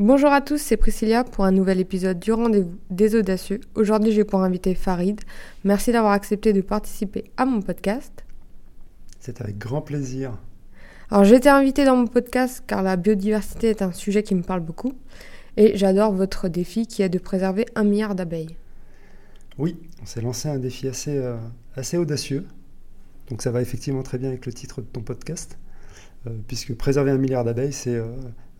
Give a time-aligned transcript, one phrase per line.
[0.00, 3.58] Bonjour à tous, c'est Priscilla pour un nouvel épisode du Rendez-vous des Audacieux.
[3.74, 5.20] Aujourd'hui, j'ai pour inviter Farid.
[5.64, 8.24] Merci d'avoir accepté de participer à mon podcast.
[9.18, 10.38] C'est avec grand plaisir.
[11.10, 14.42] Alors, j'ai été invitée dans mon podcast car la biodiversité est un sujet qui me
[14.42, 14.92] parle beaucoup
[15.56, 18.54] et j'adore votre défi qui est de préserver un milliard d'abeilles.
[19.58, 21.36] Oui, on s'est lancé un défi assez, euh,
[21.74, 22.46] assez audacieux.
[23.30, 25.58] Donc, ça va effectivement très bien avec le titre de ton podcast,
[26.28, 27.96] euh, puisque préserver un milliard d'abeilles, c'est.
[27.96, 28.12] Euh,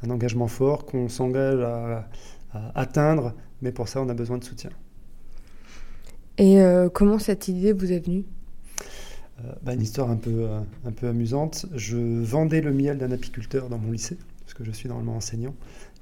[0.03, 2.09] un engagement fort qu'on s'engage à,
[2.75, 4.71] atteindre, mais pour ça, on a besoin de soutien.
[6.39, 8.25] Et euh, comment cette idée vous est venue?
[9.45, 11.67] Euh, bah, Une histoire un peu, euh, un peu amusante.
[11.75, 15.55] Je vendais le miel d'un apiculteur dans mon lycée, parce que je suis normalement enseignant,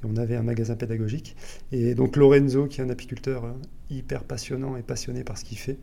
[0.02, 1.36] et on avait un magasin pédagogique.
[1.72, 3.54] Et donc Lorenzo, qui est un apiculteur
[3.90, 5.78] hyper passionnant et passionné par ce qu'il fait,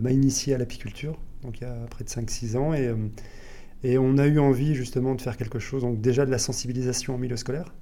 [0.00, 2.74] m'a initié à l'apiculture, donc il y a près de 5-6 ans.
[2.74, 2.92] Et,
[3.84, 7.14] et on a eu envie justement de faire quelque chose, donc déjà de la sensibilisation
[7.14, 7.74] en milieu scolaire,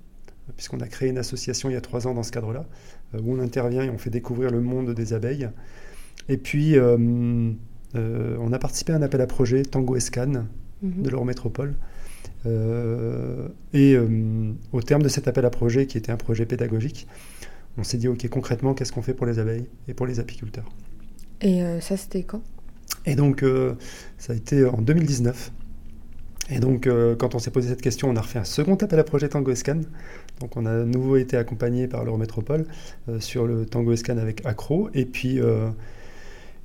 [0.57, 2.67] puisqu'on a créé une association il y a trois ans dans ce cadre-là,
[3.15, 5.49] euh, où on intervient et on fait découvrir le monde des abeilles.
[6.29, 7.53] Et puis, euh,
[7.95, 10.47] euh, on a participé à un appel à projet Tango Escan
[10.83, 11.03] mhm.
[11.03, 11.75] de l'Eurométropole.
[13.73, 13.97] et
[14.73, 17.07] au terme de cet appel à projet, qui était un projet pédagogique,
[17.79, 20.69] on s'est dit, OK, concrètement, qu'est-ce qu'on fait pour les abeilles et pour les apiculteurs?
[21.41, 22.43] Et ça, c'était quand?
[23.07, 23.45] Et donc,
[24.19, 25.53] ça a été en 2019.
[26.55, 28.99] Et donc, euh, quand on s'est posé cette question, on a refait un second appel
[28.99, 29.81] à projet Tango Escan.
[30.41, 32.67] Donc, on a à nouveau été accompagné par l'Eurométropole
[33.09, 34.91] euh, sur le Tango Escan avec Acro.
[34.93, 35.71] Et puis, euh,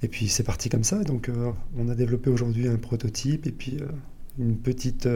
[0.04, 1.04] et puis c'est parti comme ça.
[1.04, 1.32] Donc,
[1.78, 3.80] on a développé aujourd'hui un prototype et puis
[4.38, 5.08] une petite,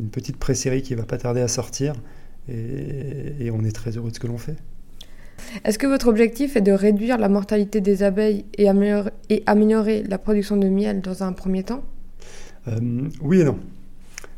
[0.00, 1.92] une petite pré-série qui va pas tarder à sortir.
[2.48, 4.56] Et, on est très heureux de ce que l'on fait.
[5.64, 8.66] Est-ce que votre objectif est de réduire la mortalité des abeilles et
[9.28, 11.84] et améliorer la production de miel dans un premier temps?
[12.68, 13.58] Euh, oui et non.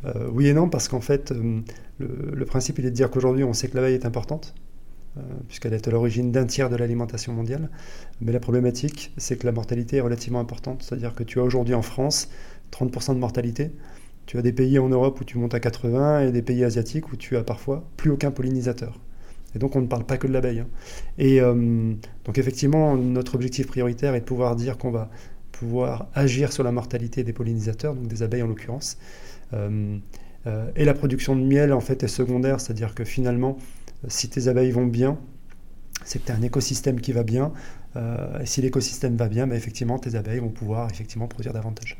[0.04, 1.60] Euh, oui et non, parce qu'en fait, euh,
[1.98, 4.54] le, principe, il est de dire qu'aujourd'hui, on sait que l'abeille est importante,
[5.46, 7.70] puisqu'elle est à l'origine d'un tiers de l'alimentation mondiale.
[8.20, 10.82] Mais la problématique, c'est que la mortalité est relativement importante.
[10.82, 12.28] C'est-à-dire que tu as aujourd'hui en France
[12.72, 13.70] 30% de mortalité.
[14.26, 17.12] Tu as des pays en Europe où tu montes à 80 et des pays asiatiques
[17.12, 18.98] où tu as parfois plus aucun pollinisateur.
[19.54, 20.60] Et donc on ne parle pas que de l'abeille.
[20.60, 20.68] Hein.
[21.18, 25.10] Et donc effectivement, notre objectif prioritaire est de pouvoir dire qu'on va
[25.52, 28.98] pouvoir agir sur la mortalité des pollinisateurs, donc des abeilles en l'occurrence.
[29.54, 29.98] Euh,
[30.46, 33.56] euh, et la production de miel en fait est secondaire, c'est-à-dire que finalement,
[34.08, 35.18] si tes abeilles vont bien,
[36.04, 37.52] c'est que tu as un écosystème qui va bien.
[37.96, 41.96] Euh, et si l'écosystème va bien, bah, effectivement, tes abeilles vont pouvoir effectivement produire davantage.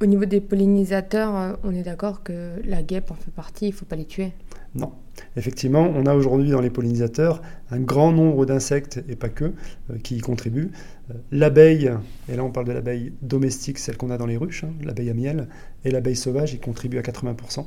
[0.00, 3.74] Au niveau des pollinisateurs, on est d'accord que la guêpe en fait partie, il ne
[3.74, 4.32] faut pas les tuer.
[4.78, 4.92] Non.
[5.36, 9.98] Effectivement, on a aujourd'hui dans les pollinisateurs un grand nombre d'insectes, et pas que, euh,
[10.02, 10.70] qui y contribuent.
[11.10, 11.90] Euh, l'abeille,
[12.28, 15.10] et là on parle de l'abeille domestique, celle qu'on a dans les ruches, hein, l'abeille
[15.10, 15.48] à miel,
[15.84, 17.66] et l'abeille sauvage, y contribue à 80%,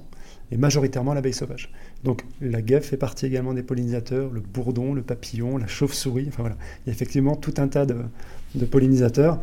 [0.51, 1.71] et majoritairement l'abeille sauvage.
[2.03, 6.43] Donc la guêpe fait partie également des pollinisateurs, le bourdon, le papillon, la chauve-souris, enfin
[6.43, 9.39] voilà, il y a effectivement tout un tas de, pollinisateurs.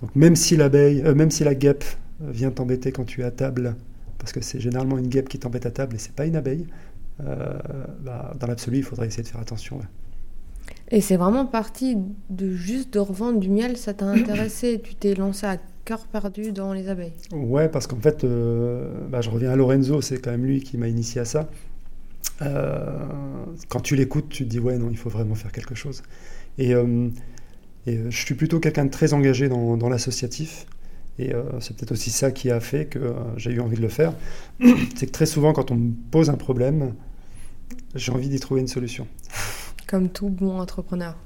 [0.00, 1.84] Donc même si l'abeille, euh, même si la guêpe
[2.20, 3.74] vient t'embêter quand tu es à table,
[4.18, 6.66] parce que c'est généralement une guêpe qui t'embête à table et c'est pas une abeille,
[8.00, 9.80] bah, dans l'absolu, il faudrait essayer de faire attention.
[10.90, 11.96] Et c'est vraiment parti
[12.30, 16.52] de juste de revendre du miel, ça t'a intéressé Tu t'es lancé à cœur perdu
[16.52, 20.32] dans les abeilles Ouais, parce qu'en fait, euh, bah, je reviens à Lorenzo, c'est quand
[20.32, 21.48] même lui qui m'a initié à ça.
[22.42, 23.04] Euh,
[23.68, 26.02] quand tu l'écoutes, tu te dis ouais, non, il faut vraiment faire quelque chose.
[26.58, 26.74] Et,
[27.86, 30.66] je suis plutôt quelqu'un de très engagé dans, dans l'associatif.
[31.18, 34.12] Et c'est peut-être aussi ça qui a fait que j'ai eu envie de le faire.
[34.94, 36.94] c'est que très souvent, quand on me pose un problème,
[37.94, 39.06] j'ai envie d'y trouver une solution.
[39.86, 41.16] Comme tout bon entrepreneur.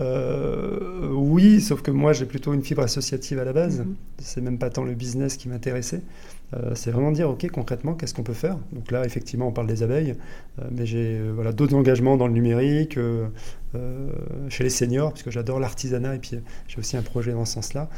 [0.00, 3.80] Euh, oui, sauf que moi j'ai plutôt une fibre associative à la base.
[3.80, 3.94] Mhm.
[4.18, 6.02] C'est même pas tant le business qui m'intéressait.
[6.54, 8.58] Euh, c'est vraiment dire ok concrètement qu'est-ce qu'on peut faire?
[8.72, 10.16] Donc là effectivement on parle des abeilles,
[10.58, 12.98] euh, mais j'ai voilà d'autres engagements dans le numérique,
[14.48, 16.38] chez les seniors parce que j'adore l'artisanat et puis
[16.68, 17.88] j'ai aussi un projet dans ce sens-là,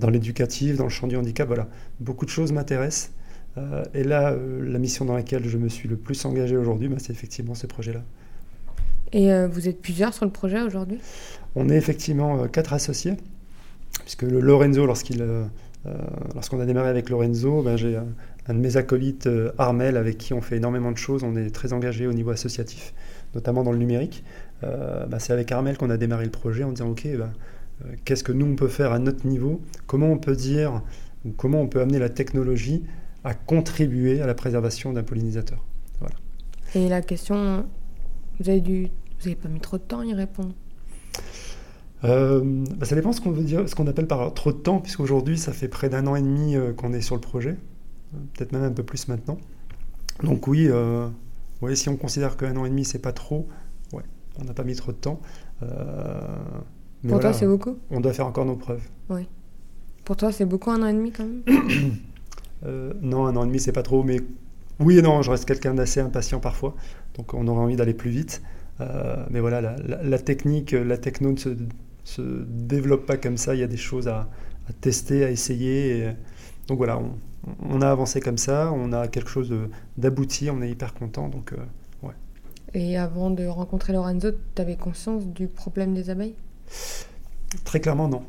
[0.00, 1.46] dans l'éducatif, dans le champ du handicap.
[1.46, 1.68] Voilà,
[2.00, 3.10] beaucoup de choses m'intéressent.
[3.58, 6.88] Euh, et là, euh, la mission dans laquelle je me suis le plus engagé aujourd'hui,
[6.88, 8.02] bah, c'est effectivement ce projet-là.
[9.12, 10.98] Et euh, vous êtes plusieurs sur le projet aujourd'hui?
[11.54, 13.14] On est effectivement quatre associés,
[14.00, 15.24] puisque le Lorenzo, lorsqu'il,
[16.34, 20.42] lorsqu'on a démarré avec Lorenzo, ben, j'ai un, de mes acolytes, Armel, avec qui on
[20.42, 21.22] fait énormément de choses.
[21.22, 22.92] On est très engagé au niveau associatif,
[23.34, 24.22] notamment dans le numérique.
[24.60, 27.32] Ben, c'est avec Armel qu'on a démarré le projet en disant, OK, ben,
[28.04, 29.62] qu'est-ce que nous, on peut faire à notre niveau?
[29.86, 30.82] Comment on peut dire,
[31.24, 32.82] ou comment on peut amener la technologie
[33.26, 35.58] à contribuer à la préservation d'un pollinisateur.
[35.98, 36.14] Voilà.
[36.76, 37.66] Et la question,
[38.38, 40.52] vous avez dû, vous n'avez pas mis trop de temps à y répondre?
[42.04, 42.40] Euh,
[42.76, 45.38] bah, ça dépend ce qu'on veut dire, ce qu'on appelle par trop de temps, puisqu'aujourd'hui
[45.38, 47.56] ça fait près d'un an et demi euh, qu'on est sur le projet,
[48.34, 49.38] peut-être même un peu plus maintenant.
[50.22, 51.08] Donc oui, euh,
[51.62, 53.48] ouais, si on considère qu'un an et demi, c'est pas trop,
[53.92, 54.04] ouais,
[54.38, 55.20] on n'a pas mis trop de temps.
[55.64, 56.20] Euh,
[57.02, 57.76] mais Pour toi, c'est beaucoup?
[57.90, 58.88] On doit faire encore nos preuves.
[60.04, 61.42] Pour toi, c'est beaucoup un an et demi quand même?
[62.64, 64.20] Euh, non, un an et demi, c'est pas trop, mais
[64.80, 66.74] oui et non, je reste quelqu'un d'assez impatient parfois,
[67.16, 68.42] donc on aurait envie d'aller plus vite.
[68.80, 71.50] Euh, mais voilà, la, la- la technique, la techno ne se,
[72.04, 74.28] se développe pas comme ça, il y a des choses à,
[74.68, 75.98] à tester, à essayer.
[75.98, 76.10] et-
[76.68, 77.12] donc voilà, on,
[77.70, 79.54] on a avancé comme ça, on a quelque chose
[79.96, 81.28] d'abouti, on est hyper content.
[81.28, 81.56] Donc euh,
[82.74, 86.36] Et avant de rencontrer Lorenzo, tu avais conscience du problème des abeilles?
[87.64, 88.24] Très clairement, non.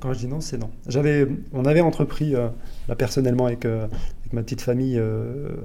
[0.00, 0.70] Quand je dis non, c'est non.
[0.88, 2.48] J'avais, on avait entrepris, euh,
[2.88, 5.56] là, personnellement, avec, euh, avec ma petite famille, euh,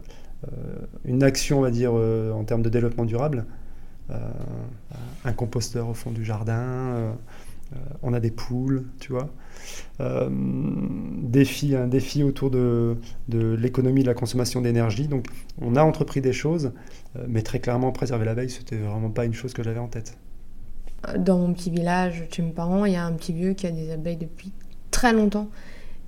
[1.06, 3.46] une action, on va dire, en termes de développement durable.
[4.10, 7.16] Un composteur au fond du jardin,
[8.04, 9.30] on a des poules, tu vois.
[10.30, 12.98] Défi, un défi autour de,
[13.28, 15.08] l'économie de la consommation d'énergie.
[15.08, 15.26] Donc,
[15.60, 16.74] on a entrepris des choses,
[17.28, 20.16] mais très clairement, préserver l'abeille, c'était vraiment pas une chose que j'avais en tête.
[21.18, 23.72] Dans mon petit village, chez mes parents, il y a un petit vieux qui a
[23.72, 24.52] des abeilles depuis
[24.92, 25.50] très longtemps.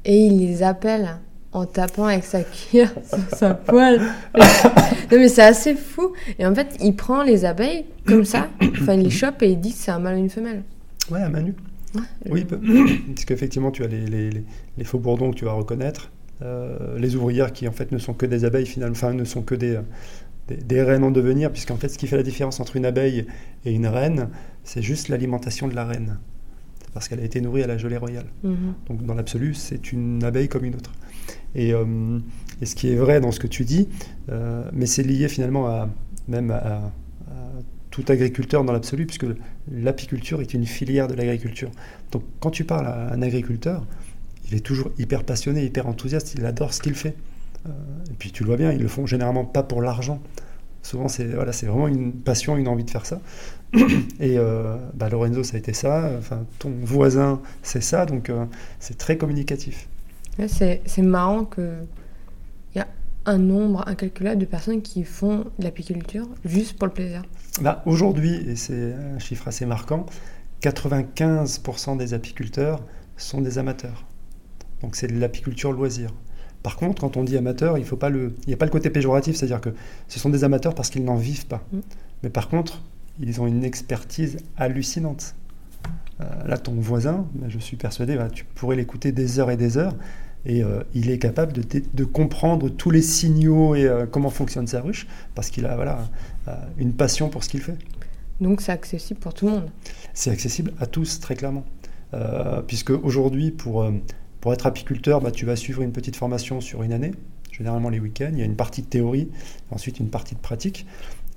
[0.06, 1.18] Et il les appelle
[1.52, 4.00] en tapant avec sa cuillère sur sa poêle.
[4.36, 6.14] non mais c'est assez fou.
[6.40, 8.48] Et en fait, il prend les abeilles comme ça,
[8.82, 10.64] enfin il les chope et il dit que c'est un mâle et une femelle.
[11.12, 11.56] Ouais, à Manu.
[11.96, 12.02] Ouais.
[12.30, 12.46] Oui,
[13.16, 14.44] parce qu'effectivement, tu as les, les, les-
[14.78, 16.12] les faux bourdons que tu vas reconnaître,
[16.44, 19.42] euh, les ouvrières qui en fait ne sont que des abeilles finalement, enfin ne sont
[19.42, 19.82] que des, euh,
[20.50, 23.26] des, des reines en devenir, puisqu'en fait, ce qui fait la différence entre une abeille
[23.66, 24.30] et une reine,
[24.68, 26.20] c'est juste l'alimentation de la reine.
[26.82, 28.26] C'est parce qu'elle a été nourrie à la gelée royale.
[28.44, 28.74] Mhm.
[28.88, 30.92] Donc dans l'absolu, c'est une abeille comme une autre.
[31.56, 32.20] Et, euh,
[32.62, 33.88] et ce qui est vrai dans ce que tu dis,
[34.30, 35.90] euh, mais c'est lié finalement à
[36.28, 36.92] même à, à
[37.92, 39.26] tout agriculteur dans l'absolu, puisque
[39.72, 41.72] l'apiculture est une filière de l'agriculture.
[42.12, 43.86] Donc quand tu parles à un agriculteur,
[44.50, 47.16] il est toujours hyper passionné, hyper enthousiaste, il adore ce qu'il fait.
[47.66, 47.72] Euh,
[48.12, 50.22] et puis tu le vois bien, ils le font généralement pas pour l'argent.
[50.84, 53.20] Souvent, c'est voilà, c'est vraiment une passion, une envie de faire ça.
[54.20, 56.12] Et euh, bah, Lorenzo, ça a été ça.
[56.18, 58.06] Enfin, ton voisin, c'est ça.
[58.06, 58.46] Donc, euh,
[58.80, 59.88] c'est très communicatif.
[60.40, 61.74] Ouais, c'est c'est marrant que
[62.74, 62.88] il y a
[63.26, 67.24] un nombre incalculable de personnes qui font de l'apiculture juste pour le plaisir.
[67.62, 70.06] Bah, Aujourd'hui, et c'est un chiffre assez marquant,
[70.62, 72.84] 95% des apiculteurs
[73.18, 74.06] sont des amateurs.
[74.82, 76.12] Donc, c'est de l'apiculture loisir.
[76.64, 78.72] Par contre, quand on dit amateur, il faut pas le, il n'y a pas le
[78.72, 79.70] côté péjoratif, c'est-à-dire que
[80.08, 81.64] ce sont des amateurs parce qu'ils n'en vivent pas.
[81.72, 81.80] Mm.
[82.24, 82.84] Mais par contre,
[83.20, 85.36] ils ont une expertise hallucinante.
[86.20, 89.58] Euh, là, ton voisin, bah, je suis persuadé, bah, tu pourrais l'écouter des heures et
[89.58, 89.96] des heures,
[90.46, 94.82] et euh, il est capable de, comprendre tous les signaux et euh, comment fonctionne sa
[94.82, 96.10] ruche, parce qu'il a voilà,
[96.78, 97.78] une passion pour ce qu'il fait.
[98.42, 99.70] Donc c'est accessible pour tout le monde.
[100.14, 101.66] C'est accessible à tous, très clairement.
[102.68, 103.86] Puisque aujourd'hui, pour,
[104.40, 107.12] pour être apiculteur, bah, tu vas suivre une petite formation sur une année,
[107.52, 108.30] généralement les week-ends.
[108.32, 109.30] Il y a une partie de théorie,
[109.72, 110.86] ensuite une partie de pratique.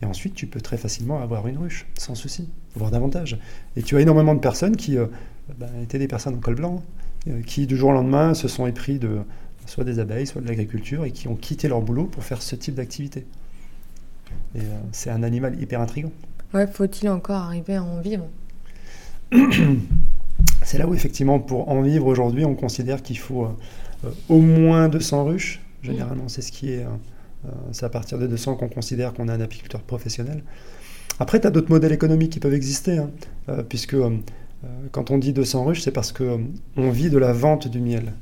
[0.03, 3.39] Et ensuite, tu peux très facilement avoir une ruche, sans souci, voire davantage.
[3.77, 5.07] Et tu as énormément de personnes qui euh,
[5.59, 6.83] bah, étaient des personnes en col blanc,
[7.29, 9.19] euh, qui du jour au lendemain se sont épris de
[9.67, 12.57] soit des abeilles, soit de l'agriculture, et qui ont quitté leur boulot pour faire ce
[12.57, 13.27] type d'activité.
[14.55, 16.13] Et euh, c'est un animal hyper intrigant.
[16.55, 18.27] Ouais, faut-il encore arriver à en vivre?
[20.63, 23.49] C'est là où effectivement, pour en vivre aujourd'hui, on considère qu'il faut
[24.29, 25.61] au moins 200 ruches.
[25.83, 26.87] Généralement, c'est ce qui est.
[27.47, 30.43] euh, c'est à partir de 200 qu'on considère qu'on est un apiculteur professionnel.
[31.19, 33.11] Après, tu as d'autres modèles économiques qui peuvent exister, hein,
[33.49, 34.11] euh, puisque euh,
[34.93, 38.13] quand on dit 200 ruches, c'est parce qu'on on vit de la vente du miel.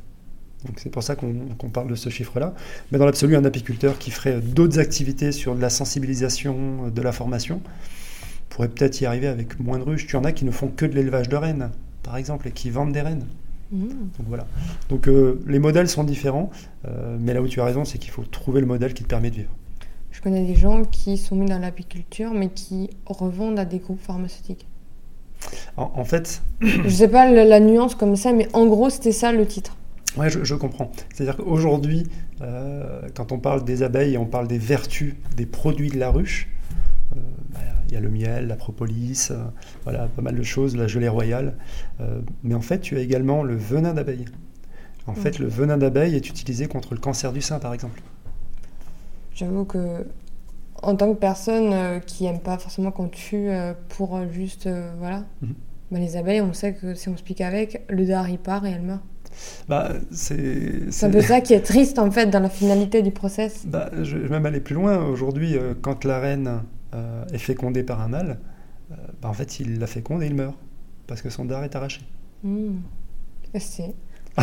[0.77, 2.53] C'est pour ça qu'on parle de ce chiffre-là.
[2.91, 7.13] Mais dans l'absolu, un apiculteur qui ferait d'autres activités sur de la sensibilisation, de la
[7.13, 7.61] formation,
[8.49, 10.09] pourrait peut-être y arriver avec moins de ruches.
[10.09, 11.71] Tu en as qui ne font que de l'élevage de rennes,
[12.03, 13.27] par exemple, et qui vendent des rennes.
[13.71, 13.89] Mhm.
[14.19, 14.47] Donc voilà.
[14.89, 16.51] Donc euh, les modèles sont différents,
[16.87, 19.09] euh, mais là où tu as raison, c'est qu'il faut trouver le modèle qui te
[19.09, 19.51] permet de vivre.
[20.11, 24.01] Je connais des gens qui sont mis dans l'apiculture mais qui revendent à des groupes
[24.01, 24.67] pharmaceutiques.
[25.77, 29.13] En, en fait, Je sais pas la, la nuance comme ça, mais en gros c'était
[29.13, 29.77] ça le titre.
[30.17, 30.91] ouais, je, je comprends.
[31.15, 32.05] C'est-à-dire qu'aujourd'hui,
[32.41, 36.11] euh, quand on parle des abeilles et on parle des vertus des produits de la
[36.11, 36.49] ruche,
[37.15, 39.37] bah, il y a le miel, la propolis, euh,
[39.85, 41.55] voilà, pas mal de choses, la gelée royale.
[42.01, 44.27] Euh, mais en fait, tu as également le venin d'abeille.
[45.07, 48.03] En fait, le venin d'abeille est utilisé contre le cancer du sein, par exemple.
[49.35, 50.05] J'avoue que
[50.83, 54.91] en tant que personne euh, qui aime pas forcément qu'on tue euh, pour juste euh,
[54.99, 55.55] voilà, Mhm.
[55.91, 58.65] bah, les abeilles on sait que si on se pique avec, le dard il part
[58.67, 59.01] et elle meurt.
[59.69, 63.65] Bah, c'est un peu ça qui est triste en fait dans la finalité du process.
[63.67, 65.05] Bah, je vais même aller plus loin.
[65.05, 66.61] Aujourd'hui, quand la reine
[66.95, 68.39] euh, est fécondée par un mâle,
[68.91, 70.57] euh, bah, en fait, il la féconde et il meurt.
[71.07, 72.03] Parce que son dard est arraché.
[72.45, 73.95] Et C'est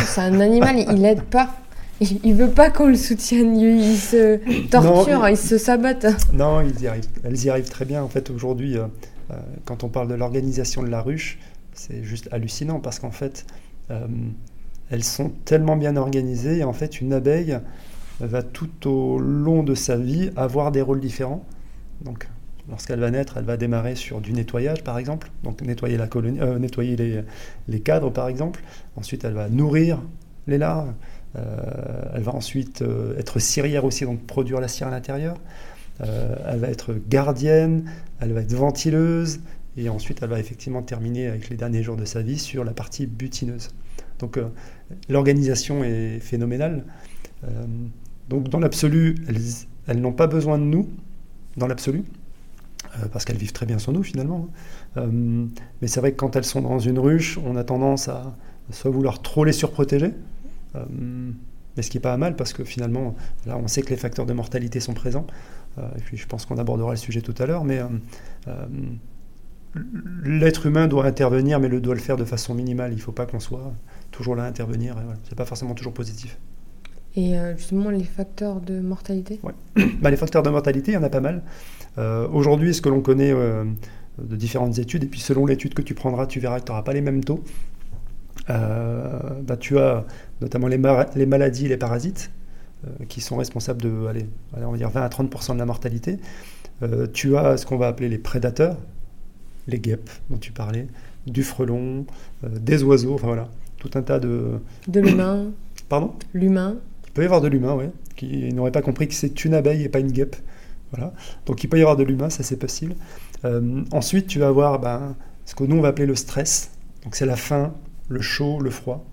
[0.03, 1.55] c'est un animal, il, aide pas.
[2.01, 4.37] il, il veut pas qu'on le soutienne, il, il se
[4.67, 5.37] torture, Non, il...
[5.37, 6.05] se sabote.
[6.33, 7.07] Non, ils y arrivent.
[7.23, 8.03] elles y arrivent très bien.
[8.03, 8.85] En fait, aujourd'hui, euh,
[9.31, 11.39] euh, quand on parle de l'organisation de la ruche,
[11.73, 13.45] c'est juste hallucinant parce qu'en fait,
[13.91, 14.07] euh,
[14.89, 16.57] elles sont tellement bien organisées.
[16.59, 17.57] Et en fait, une abeille
[18.19, 21.45] va tout au long de sa vie avoir des rôles différents.
[22.01, 22.27] Donc,
[22.69, 25.29] lorsqu'elle va naître, elle va démarrer sur du nettoyage, par exemple.
[25.43, 27.21] Donc, nettoyer, la colonie, euh, nettoyer les,
[27.67, 28.61] les cadres, par exemple.
[28.95, 30.01] Ensuite, elle va nourrir
[30.47, 30.93] les larves.
[31.35, 35.37] Euh, elle va ensuite euh, être cirière aussi, donc produire la cire à l'intérieur.
[35.99, 39.39] Elle va être gardienne, elle va être ventileuse,
[39.77, 42.73] et ensuite elle va effectivement terminer avec les derniers jours de sa vie sur la
[42.73, 43.69] partie butineuse.
[44.19, 44.37] Donc
[45.07, 46.83] l'organisation est phénoménale.
[48.27, 49.39] Donc dans l'absolu, elles,
[49.87, 50.89] elles n'ont pas besoin de nous,
[51.55, 52.03] dans l'absolu,
[53.11, 54.49] parce qu'elles vivent très bien sans nous finalement.
[54.97, 55.01] hein.
[55.01, 55.45] Euh,
[55.81, 58.35] mais c'est vrai que quand elles sont dans une ruche, on a tendance à
[58.71, 60.13] soit vouloir trop les surprotéger,
[60.75, 60.85] euh,
[61.77, 64.25] mais ce qui n'est pas mal parce que finalement, là on sait que les facteurs
[64.25, 65.27] de mortalité sont présents,
[65.77, 67.87] Euh, et puis je pense qu'on abordera le sujet tout à l'heure, mais euh,
[68.47, 68.65] euh,
[70.23, 72.91] l'être humain doit intervenir, mais le doit le faire de façon minimale.
[72.93, 73.73] Il ne faut pas qu'on soit
[74.11, 74.93] toujours là à intervenir.
[74.95, 75.19] voilà.
[75.27, 76.37] C'est pas forcément toujours positif.
[77.17, 79.39] Et euh, justement, les facteurs de mortalité?
[80.01, 81.41] Bah, les facteurs de mortalité, il y en a pas mal.
[81.97, 83.63] Euh, Aujourd'hui, ce que l'on connaît euh,
[84.17, 86.83] de différentes études, et puis selon l'étude que tu prendras, tu verras que tu n'auras
[86.83, 87.43] pas les mêmes taux.
[88.47, 90.05] Bah, tu as
[90.41, 92.31] notamment les, maladies et les parasites
[93.09, 96.19] qui sont responsables de, allez, allez, on va dire 20 à 30 de la mortalité.
[96.83, 98.77] Euh, tu as ce qu'on va appeler les prédateurs,
[99.67, 100.87] les guêpes dont tu parlais,
[101.25, 102.05] du frelon,
[102.43, 104.59] euh, des oiseaux, enfin voilà, tout un tas de.
[104.87, 105.51] De l'humain
[105.89, 106.13] Pardon?
[106.33, 106.75] L'humain
[107.07, 107.85] il peut y avoir de l'humain, oui,
[108.17, 110.35] qui n'aurait pas compris que c'est une abeille et pas une guêpe.
[111.45, 112.95] Donc il peut y avoir de l'humain, ça c'est possible.
[113.43, 116.71] Euh, ensuite, tu vas avoir ben, ce que nous on va appeler le stress.
[117.03, 117.73] Donc c'est la faim,
[118.09, 119.05] le chaud, le froid.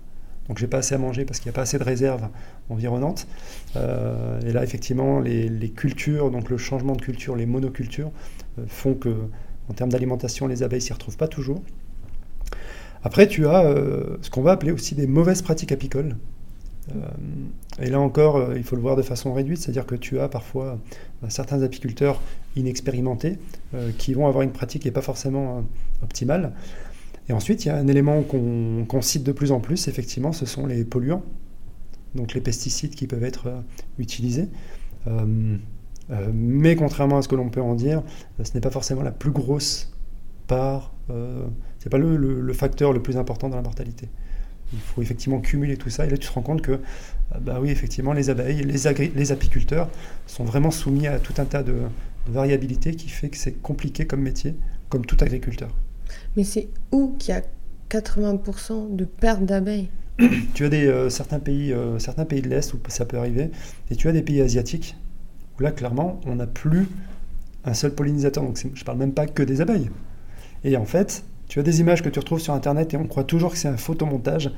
[0.47, 2.27] Donc j'ai pas assez à manger parce qu'il n'y a pas assez de réserves
[2.69, 3.27] environnantes.
[3.75, 8.11] Euh, et là, effectivement, les, cultures, donc le changement de culture, les monocultures,
[8.59, 9.15] euh, font que,
[9.69, 11.61] en termes d'alimentation, les abeilles s'y retrouvent pas toujours.
[13.03, 13.63] Après, tu as
[14.21, 16.15] ce qu'on va appeler aussi des mauvaises pratiques apicoles.
[17.81, 20.29] Et là encore, euh, il faut le voir de façon réduite, c'est-à-dire que tu as
[20.29, 20.79] parfois
[21.23, 22.21] euh, certains apiculteurs
[22.55, 23.37] inexpérimentés
[23.73, 25.63] euh, qui vont avoir une pratique qui n'est pas forcément
[26.03, 26.53] optimale.
[27.29, 30.45] Et ensuite, il y a un élément qu'on cite de plus en plus, effectivement, ce
[30.45, 31.23] sont les polluants,
[32.15, 33.63] donc les pesticides qui peuvent être
[33.97, 34.49] utilisés.
[36.33, 38.03] Mais contrairement à ce que l'on peut en dire,
[38.43, 39.93] ce n'est pas forcément la plus grosse
[40.47, 41.45] part, euh,
[41.79, 44.09] c'est pas le facteur le plus important dans la mortalité.
[44.71, 46.79] Il faut effectivement cumuler tout ça, et là tu te rends compte que, euh,
[47.41, 49.89] bah oui, effectivement, les abeilles, les, agri- les apiculteurs
[50.27, 54.05] sont vraiment soumis à tout un tas de, de variabilités qui fait que c'est compliqué
[54.07, 54.55] comme métier,
[54.89, 55.69] comme tout agriculteur.
[56.35, 57.41] Mais c'est où qu'il y a
[57.89, 59.89] 80% de perte d'abeilles?
[60.53, 63.51] Tu as des, euh, certains, pays, euh, certains pays de l'Est où ça peut arriver,
[63.89, 64.95] et tu as des pays asiatiques
[65.59, 66.87] où là, clairement, on n'a plus
[67.65, 68.43] un seul pollinisateur.
[68.43, 69.89] Donc, je ne parle même pas que des abeilles.
[70.63, 73.25] Et en fait, tu as des images que tu retrouves sur Internet et on croit
[73.25, 74.49] toujours que c'est un photomontage.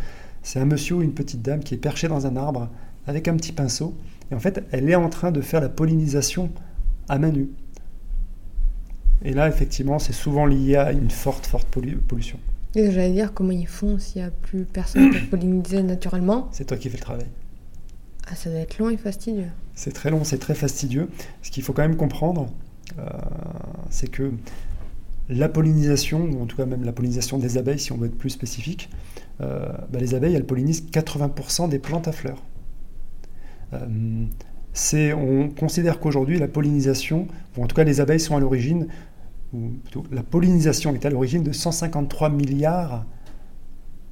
[0.44, 2.70] C'est un monsieur ou une petite dame qui est perché dans un arbre
[3.06, 3.94] avec un petit pinceau.
[4.32, 6.50] Et en fait, elle est en train de faire la pollinisation
[7.10, 7.50] à main nue.
[9.26, 12.40] Et là, effectivement, c'est souvent lié à une forte, forte pollu- pollution.
[12.76, 16.48] Et J'allais dire comment ils font s'il n'y a plus personne pour polliniser naturellement.
[16.54, 17.26] C'est toi qui fais le travail.
[18.32, 19.50] Ah, ça doit être long et fastidieux.
[19.74, 21.10] C'est très long, c'est très fastidieux.
[21.42, 22.48] Ce qu'il faut quand même comprendre,
[23.00, 23.04] euh,
[23.90, 24.32] c'est que
[25.30, 28.18] la pollinisation, ou en tout cas même la pollinisation des abeilles, si on veut être
[28.18, 28.90] plus spécifique,
[29.42, 32.44] euh, bah, les abeilles, elles pollinisent 80% des plantes à fleurs.
[33.74, 34.26] Euh,
[35.16, 37.28] on considère qu'aujourd'hui, la pollinisation,
[37.58, 38.88] ou en tout cas les abeilles sont à l'origine,
[39.54, 43.06] ou plutôt la pollinisation est à l'origine de 153 milliards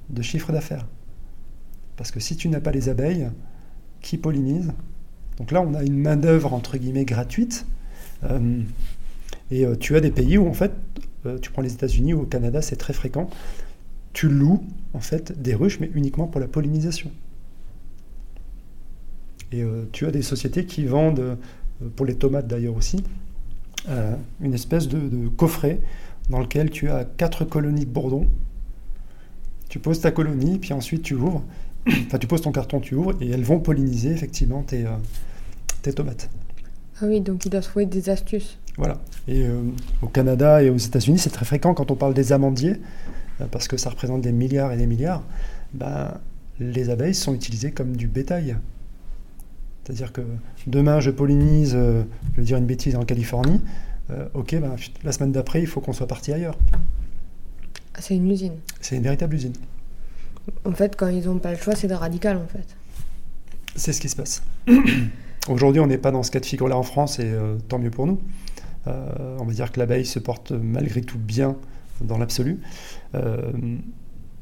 [0.09, 0.87] de chiffres d'affaires.
[1.97, 3.29] Parce que si tu n'as pas les abeilles
[4.01, 4.73] qui pollinisent,
[5.37, 7.65] donc là on a une main-d'œuvre entre guillemets gratuite,
[8.23, 8.61] euh,
[9.51, 10.71] et tu as des pays où en fait,
[11.25, 13.29] euh, tu prends les États-Unis ou au Canada, c'est très fréquent,
[14.13, 14.63] tu loues
[14.93, 17.11] en fait des ruches, mais uniquement pour la pollinisation.
[19.51, 21.35] Et euh, tu as des sociétés qui vendent, euh,
[21.95, 23.03] pour les tomates d'ailleurs aussi,
[24.41, 25.81] une espèce de, coffret
[26.29, 28.27] dans lequel tu as quatre colonies de bourdons.
[29.67, 31.43] Tu poses ta colonie, puis ensuite tu ouvres,
[31.87, 36.29] enfin tu poses ton carton, tu ouvres, et elles vont polliniser effectivement tes tomates.
[37.01, 38.57] Ah oui, donc ils doivent trouver des astuces.
[38.77, 38.99] Voilà.
[39.27, 39.61] Et euh,
[40.01, 42.79] au Canada et aux États-Unis, c'est très fréquent quand on parle des amandiers,
[43.41, 45.23] euh, parce que ça représente des milliards et des milliards.
[45.73, 46.19] Ben,
[46.59, 48.57] les abeilles sont utilisées comme du bétail.
[49.83, 50.21] C'est-à-dire que
[50.67, 53.61] demain, je pollinise, euh, je vais dire une bêtise, en Californie.
[54.33, 56.57] ok, ben, la semaine d'après, il faut qu'on soit parti ailleurs.
[57.95, 58.55] Ah, c'est une usine.
[58.81, 59.53] C'est une véritable usine.
[60.65, 62.75] En fait, quand ils n'ont pas le choix, c'est de radical en fait.
[63.75, 64.43] C'est ce qui se passe.
[65.49, 67.91] Aujourd'hui, on n'est pas dans ce cas de figure-là en France et euh, tant mieux
[67.91, 68.19] pour nous.
[68.87, 71.57] Euh, on va dire que l'abeille se porte malgré tout bien
[72.01, 72.59] dans l'absolu.
[73.15, 73.51] Euh,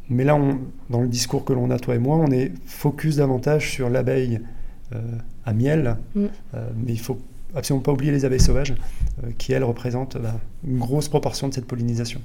[0.09, 3.15] mais là, on, dans le discours que l'on a, toi et moi, on est focus
[3.15, 4.41] davantage sur l'abeille
[5.45, 5.95] à miel.
[6.15, 6.25] Mm.
[6.75, 7.17] mais il faut
[7.55, 8.75] absolument pas oublier les abeilles sauvages,
[9.37, 12.19] qui elles représentent bah, une grosse proportion de cette pollinisation.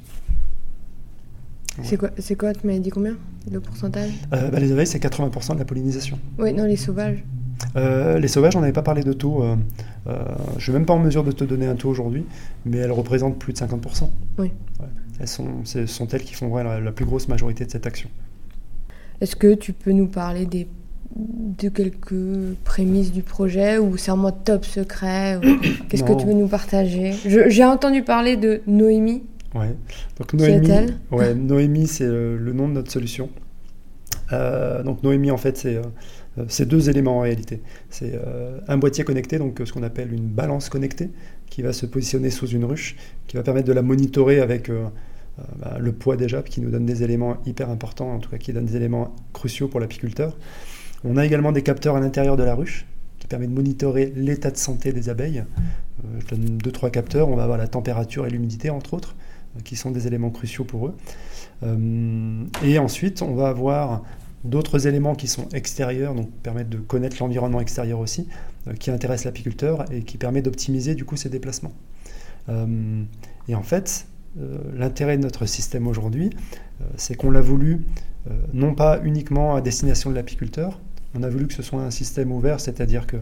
[1.85, 3.17] C'est quoi, quoi Tu m'avais dit combien
[3.53, 4.11] Le pourcentage?
[4.33, 6.19] Bah, Les abeilles, c'est 80% de la pollinisation.
[6.41, 7.23] Oui, non, les sauvages
[7.77, 9.43] euh, les sauvages, on n'avait pas parlé de taux.
[9.43, 9.57] Euh,
[10.07, 10.19] euh,
[10.53, 12.25] je ne suis même pas en mesure de te donner un taux aujourd'hui,
[12.65, 14.09] mais elles représentent plus de 50%.
[14.39, 14.53] Oui.
[15.19, 18.09] Elles sont, ce sont elles qui font la, plus grosse majorité de cette action.
[19.21, 20.69] Est-ce que tu peux nous parler des,
[21.17, 22.15] de quelques
[22.65, 25.41] prémices du projet ou c'est un top secret
[25.89, 27.15] Qu'est-ce que tu veux nous partager?
[27.25, 29.23] J'ai entendu parler de Noémie.
[29.55, 29.75] Ouais.
[30.19, 33.31] Donc Noémie, ouais, Noémie, c'est le, nom de notre solution.
[34.31, 35.81] donc Noémie, en fait, c'est
[36.39, 37.61] euh, c'est deux éléments en réalité.
[37.91, 41.11] C'est euh, un boîtier connecté, donc ce qu'on appelle une balance connectée,
[41.49, 44.87] qui va se positionner sous une ruche, qui va permettre de la monitorer avec euh,
[45.59, 48.53] bah, le poids déjà, qui nous donne des éléments hyper importants, en tout cas qui
[48.53, 50.37] donne des éléments cruciaux pour l'apiculteur.
[51.05, 52.87] On a également des capteurs à l'intérieur de la ruche,
[53.19, 55.45] qui permet de monitorer l'état de santé des abeilles.
[56.19, 59.15] je donne deux, trois capteurs, on va avoir la température et l'humidité, entre autres,
[59.65, 60.95] qui sont des éléments cruciaux pour eux.
[62.63, 64.03] et ensuite, on va avoir
[64.47, 68.29] d'autres éléments qui sont extérieurs, donc permettent de connaître l'environnement extérieur aussi,
[68.69, 71.73] euh, qui intéressent l'apiculteur et qui permet d'optimiser du coup ses déplacements.
[72.49, 73.03] Euh,
[73.49, 74.07] et en fait,
[74.41, 76.31] euh, l'intérêt de notre système aujourd'hui,
[76.97, 77.87] c'est qu'on l'a voulu
[78.53, 80.79] non pas uniquement à destination de l'apiculteur,
[81.15, 83.17] on a voulu que ce soit un système ouvert, c'est-à-dire que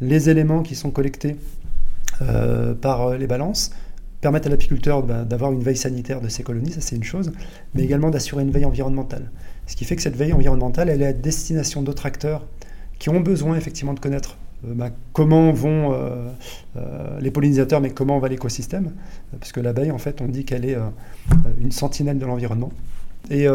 [0.00, 1.36] les éléments qui sont collectés
[2.80, 3.70] par les balances
[4.20, 7.30] permettent à l'apiculteur ben, d'avoir une veille sanitaire de ses colonies, ça c'est une chose,
[7.74, 9.30] mais également d'assurer une veille environnementale.
[9.68, 12.44] Ce qui fait que cette veille environnementale, elle est à destination d'autres acteurs
[12.98, 16.26] qui ont besoin effectivement de connaître euh, ben, comment vont euh,
[16.76, 18.92] euh, les pollinisateurs, mais comment va l'écosystème.
[19.38, 20.76] Parce que l'abeille, en fait, on dit qu'elle est
[21.60, 22.72] une sentinelle de l'environnement.
[23.30, 23.46] Et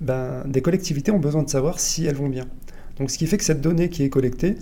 [0.00, 2.46] ben, des collectivités ont besoin de savoir si elles vont bien.
[2.98, 4.56] Donc ce qui fait que cette donnée qui est collectée,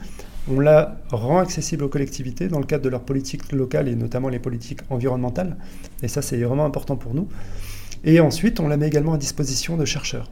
[0.51, 4.31] on la rend accessible aux collectivités dans le cadre de leurs politiques locales et notamment
[4.31, 5.57] les politiques environnementales.
[6.03, 7.29] Et ça, c'est vraiment important pour nous.
[8.05, 10.31] Et ensuite, on la met également à disposition de chercheurs.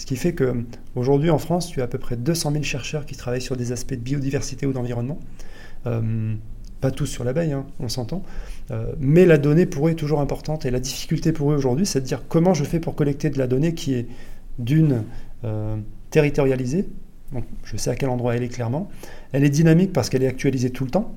[0.00, 3.16] Ce qui fait qu'aujourd'hui en France, tu as à peu près 200 000 chercheurs qui
[3.16, 5.18] travaillent sur des aspects de biodiversité ou d'environnement.
[5.86, 6.34] Euh,
[6.80, 8.22] pas tous sur l'abeille, hein, on s'entend.
[8.70, 10.64] Euh, mais la donnée pour eux est toujours importante.
[10.64, 13.36] Et la difficulté pour eux aujourd'hui, c'est de dire comment je fais pour collecter de
[13.36, 14.06] la donnée qui est
[14.58, 15.04] d'une
[15.44, 15.76] euh,
[16.08, 16.88] territorialisée,
[17.34, 18.88] donc je sais à quel endroit elle est clairement.
[19.32, 21.14] Elle est dynamique parce qu'elle est actualisée tout le temps.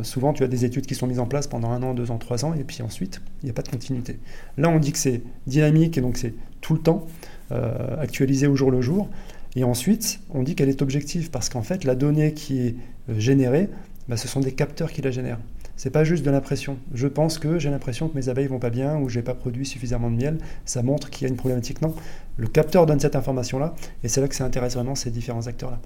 [0.00, 2.16] Souvent, tu as des études qui sont mises en place pendant un an, deux ans,
[2.16, 4.18] trois ans, et puis ensuite, il n'y a pas de continuité.
[4.56, 6.32] Là, on dit que c'est dynamique et donc c'est
[6.62, 7.06] tout le temps,
[7.52, 9.08] euh, actualisé au jour le jour.
[9.56, 12.74] Et ensuite, on dit qu'elle est objective parce qu'en fait, la donnée qui est
[13.08, 13.68] euh, générée,
[14.08, 15.38] bah, ce sont des capteurs qui la génèrent.
[15.76, 16.76] C'est pas juste de l'impression.
[16.92, 19.66] Je pense que j'ai l'impression que mes abeilles vont pas bien ou j'ai pas produit
[19.66, 20.38] suffisamment de miel.
[20.64, 21.82] Ça montre qu'il y a une problématique.
[21.82, 21.94] Non,
[22.36, 25.80] le capteur donne cette information-là et c'est là que ça intéresse vraiment ces différents acteurs-là.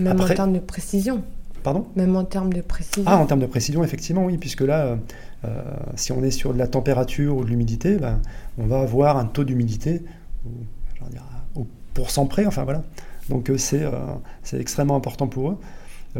[0.00, 1.22] Même en termes de précision.
[1.62, 1.86] Pardon?
[1.96, 3.04] Même en termes de précision.
[3.06, 4.98] Ah, en termes de précision, effectivement, oui, puisque là,
[5.44, 5.62] euh,
[5.94, 8.20] si on est sur de la température ou de l'humidité, ben,
[8.58, 10.02] on va avoir un taux d'humidité
[11.54, 12.84] au pourcent près, enfin voilà.
[13.28, 15.58] Donc euh, c'est extrêmement important pour eux,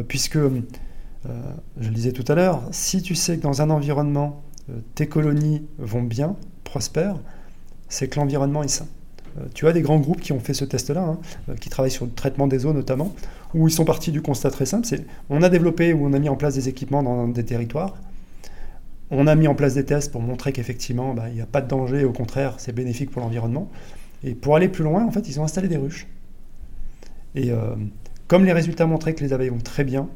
[0.08, 0.38] puisque
[1.28, 1.42] euh,
[1.80, 5.06] je le disais tout à l'heure, si tu sais que dans un environnement, euh, tes
[5.06, 7.18] colonies vont bien, prospèrent,
[7.88, 8.86] c'est que l'environnement est sain.
[9.38, 12.06] Euh, tu as des grands groupes qui ont fait ce test-là, hein, qui travaillent sur
[12.06, 13.14] le traitement des eaux notamment,
[13.54, 16.18] où ils sont partis du constat très simple, c'est on a développé ou on a
[16.18, 17.94] mis en place des équipements dans des territoires,
[19.10, 21.60] on a mis en place des tests pour montrer qu'effectivement, bah, il n'y a pas
[21.60, 23.70] de danger, au contraire, c'est bénéfique pour l'environnement.
[24.24, 26.06] Et pour aller plus loin, en fait, ils ont installé des ruches.
[27.34, 27.50] Et
[28.28, 30.08] comme les résultats montraient que les abeilles vont très bien,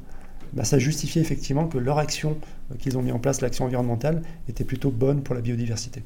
[0.52, 2.38] bah, ça justifiait effectivement que leur action
[2.72, 6.02] euh, qu'ils ont mis en place, l'action environnementale, était plutôt bonne pour la biodiversité.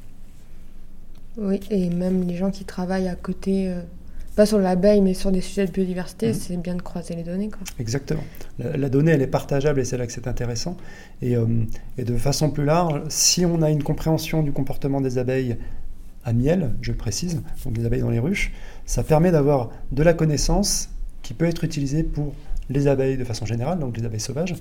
[1.39, 3.81] Oui, et même les gens qui travaillent à côté, euh,
[4.35, 6.35] pas sur l'abeille, mais sur des sujets de biodiversité, mhm.
[6.35, 7.49] c'est bien de croiser les données.
[7.49, 7.61] Quoi.
[7.79, 8.25] Exactement.
[8.59, 10.77] La, donnée, elle est partageable et c'est là que c'est intéressant.
[11.23, 11.47] Et, euh,
[11.97, 15.57] et, de façon plus large, si on a une compréhension du comportement des abeilles
[16.25, 18.53] à miel, je précise, donc des abeilles dans les ruches,
[18.85, 20.91] ça permet d'avoir de la connaissance
[21.23, 22.35] qui peut être utilisée pour
[22.69, 24.55] les abeilles de façon générale, donc les abeilles sauvages,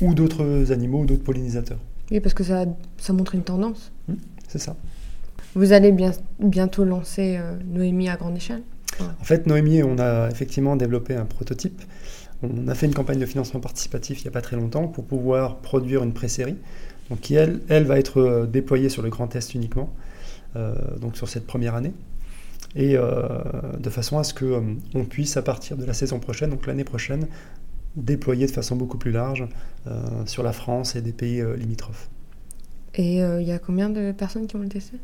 [0.00, 1.78] ou d'autres animaux, d'autres pollinisateurs.
[2.10, 2.64] Oui, parce que ça,
[2.98, 3.92] ça montre une tendance.
[4.08, 4.14] Mmh,
[4.48, 4.76] c'est ça.
[5.54, 8.62] Vous allez bien, bientôt lancer euh, Noémie à grande échelle?
[9.00, 11.80] En fait, Noémie, on a effectivement développé un prototype.
[12.42, 15.04] On a fait une campagne de financement participatif il n'y a pas très longtemps pour
[15.04, 16.56] pouvoir produire une pré-série,
[17.10, 19.92] donc qui, elle, elle, va être euh, déployée sur le grand test uniquement,
[21.00, 21.92] donc sur cette première année.
[22.74, 26.66] et de façon à ce qu'on on puisse, à partir de la saison prochaine, donc
[26.66, 27.26] l'année prochaine,
[27.96, 29.46] déployer de façon beaucoup plus large
[30.26, 32.08] sur la France et des pays limitrophes.
[32.94, 34.96] Et il y a combien de personnes qui ont le testé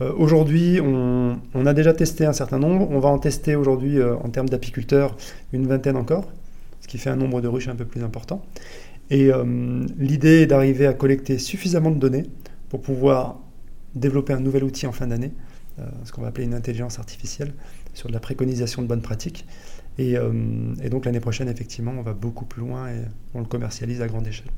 [0.00, 2.88] Aujourd'hui, on, on, a déjà testé un certain nombre.
[2.90, 5.16] On va en tester aujourd'hui, en termes d'apiculteurs,
[5.52, 6.30] une vingtaine encore,
[6.80, 8.42] ce qui fait un nombre de ruches un peu plus important.
[9.10, 9.30] Et
[9.98, 12.26] l'idée est d'arriver à collecter suffisamment de données
[12.68, 13.40] pour pouvoir
[13.96, 15.32] développer un nouvel outil en fin d'année,
[15.78, 17.52] euh, ce qu'on va appeler une intelligence artificielle,
[17.94, 19.46] sur de la préconisation de bonnes pratiques.
[19.98, 20.30] Et, euh,
[20.90, 23.00] donc l'année prochaine, effectivement, on va beaucoup plus loin et
[23.34, 24.50] on le commercialise à grande échelle.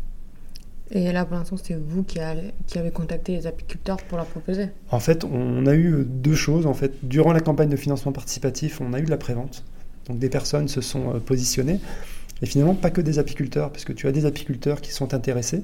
[0.91, 2.19] Et là, pour l'instant, c'est vous qui,
[2.67, 6.67] qui, avez contacté les apiculteurs pour leur proposer En fait, on a eu deux choses.
[6.67, 9.65] En fait, durant la campagne de financement participatif, on a eu de la prévente.
[10.09, 11.81] Donc des personnes se sont euh, positionnées.
[12.41, 15.63] Et finalement, pas que des apiculteurs, puisque tu as des apiculteurs qui sont intéressés,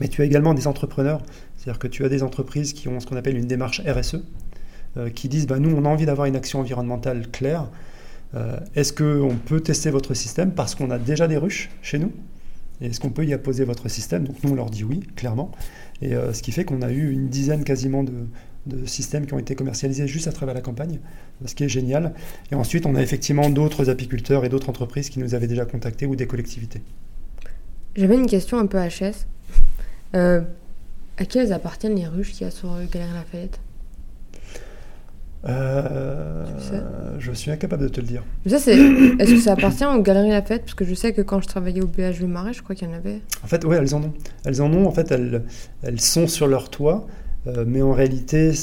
[0.00, 1.22] mais tu as également des entrepreneurs,
[1.56, 4.22] c'est-à-dire que tu as des entreprises qui ont ce qu'on appelle une démarche RSE,
[4.96, 7.68] euh, qui disent bah, nous, on a envie d'avoir une action environnementale claire.
[8.34, 12.12] Euh, est-ce qu'on peut tester votre système parce qu'on a déjà des ruches chez nous?
[12.80, 14.24] Est-ce qu'on peut y apposer votre système?
[14.24, 15.50] Donc nous, on leur dit oui, clairement.
[16.02, 18.12] Et euh, ce qui fait qu'on a eu une dizaine quasiment de,
[18.66, 20.98] de systèmes qui ont été commercialisés juste à travers la campagne,
[21.44, 22.12] ce qui est génial.
[22.52, 26.06] Et ensuite, on a effectivement d'autres apiculteurs et d'autres entreprises qui nous avaient déjà contactés
[26.06, 26.82] ou des collectivités.
[27.94, 29.26] J'avais une question un peu HS.
[30.16, 30.40] Euh,
[31.18, 33.60] à qui elles appartiennent les ruches qu'il y a sur euh, Galerie Lafayette
[35.48, 36.44] euh,
[37.20, 38.24] je suis incapable de te le dire.
[38.46, 41.82] Est-ce que ça appartient aux Galeries Lafayette Parce que je sais que quand je travaillais
[41.82, 43.20] au BHV Marais, je crois qu'il y en avait.
[43.44, 44.12] En fait, oui, elles en ont.
[44.44, 44.86] Elles en ont.
[44.86, 45.44] En fait, elles,
[45.82, 47.06] elles sont sur leur toit,
[47.64, 48.54] mais en réalité,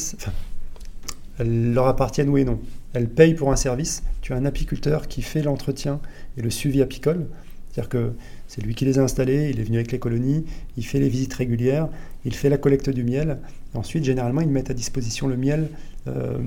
[1.40, 2.60] elles leur appartiennent oui et non.
[2.92, 4.04] Elles payent pour un service.
[4.22, 6.02] Tu as un apiculteur qui fait l'entretien
[6.38, 7.28] et le suivi apicole.
[7.72, 8.14] C'est-à-dire que
[8.54, 10.46] c'est lui qui les a installés, il est venu avec les colonies,
[10.78, 11.90] il fait les visites régulières,
[12.24, 13.40] il fait la collecte du miel.
[13.74, 15.70] Et ensuite, généralement, ils mettent à disposition le miel,
[16.06, 16.38] euh,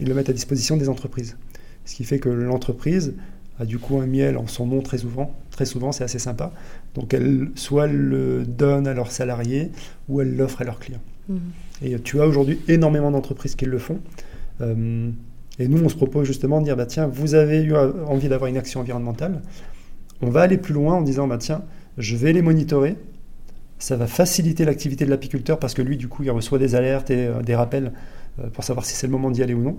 [0.00, 1.36] ils le mettent à disposition des entreprises.
[1.84, 3.12] Ce qui fait que l'entreprise
[3.58, 5.34] a du coup un miel en son nom très souvent.
[5.50, 6.50] Très souvent, c'est assez sympa.
[6.94, 9.70] Donc, elle soit le donne à leurs salariés
[10.08, 11.02] ou elle l'offre à leurs clients.
[11.28, 11.36] Mmh.
[11.82, 13.98] Et tu as aujourd'hui énormément d'entreprises qui le font.
[14.62, 15.10] Euh,
[15.58, 18.48] et nous, on se propose justement de dire, bah, tiens, vous avez eu envie d'avoir
[18.48, 19.42] une action environnementale
[20.22, 21.62] on va aller plus loin en disant, bah, tiens,
[21.98, 22.96] je vais les monitorer.
[23.78, 27.10] Ça va faciliter l'activité de l'apiculteur parce que lui, du coup, il reçoit des alertes
[27.10, 27.92] et euh, des rappels
[28.38, 29.78] euh, pour savoir si c'est le moment d'y aller ou non.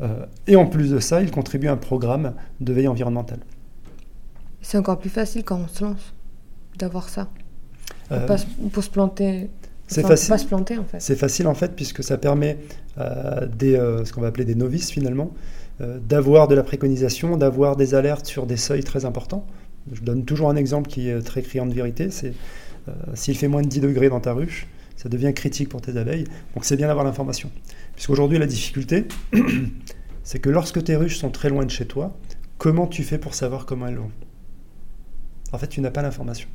[0.00, 3.40] Euh, et en plus de ça, il contribue à un programme de veille environnementale.
[4.62, 6.14] C'est encore plus facile quand on se lance
[6.78, 7.28] d'avoir ça.
[8.72, 9.50] Pour, se planter.
[9.86, 10.30] C'est facile.
[10.30, 11.00] Pas se planter en fait.
[11.00, 12.58] C'est facile en fait puisque ça permet
[12.96, 15.32] à des, ce qu'on va appeler des novices finalement
[15.80, 19.46] d'avoir de la préconisation, d'avoir des alertes sur des seuils très importants.
[19.92, 22.32] Je donne toujours un exemple qui est très criant de vérité, c'est
[22.88, 24.66] euh, s'il fait moins de 10 degrés dans ta ruche,
[24.96, 27.50] ça devient critique pour tes abeilles, donc c'est bien d'avoir l'information.
[27.94, 29.06] Puisqu'aujourd'hui la difficulté,
[30.22, 32.16] c'est que lorsque tes ruches sont très loin de chez toi,
[32.58, 34.10] comment tu fais pour savoir comment elles vont?
[35.52, 36.48] En fait, tu n'as pas l'information.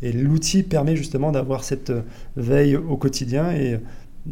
[0.00, 2.02] Et l'outil permet justement d'avoir cette euh,
[2.36, 3.78] veille au quotidien et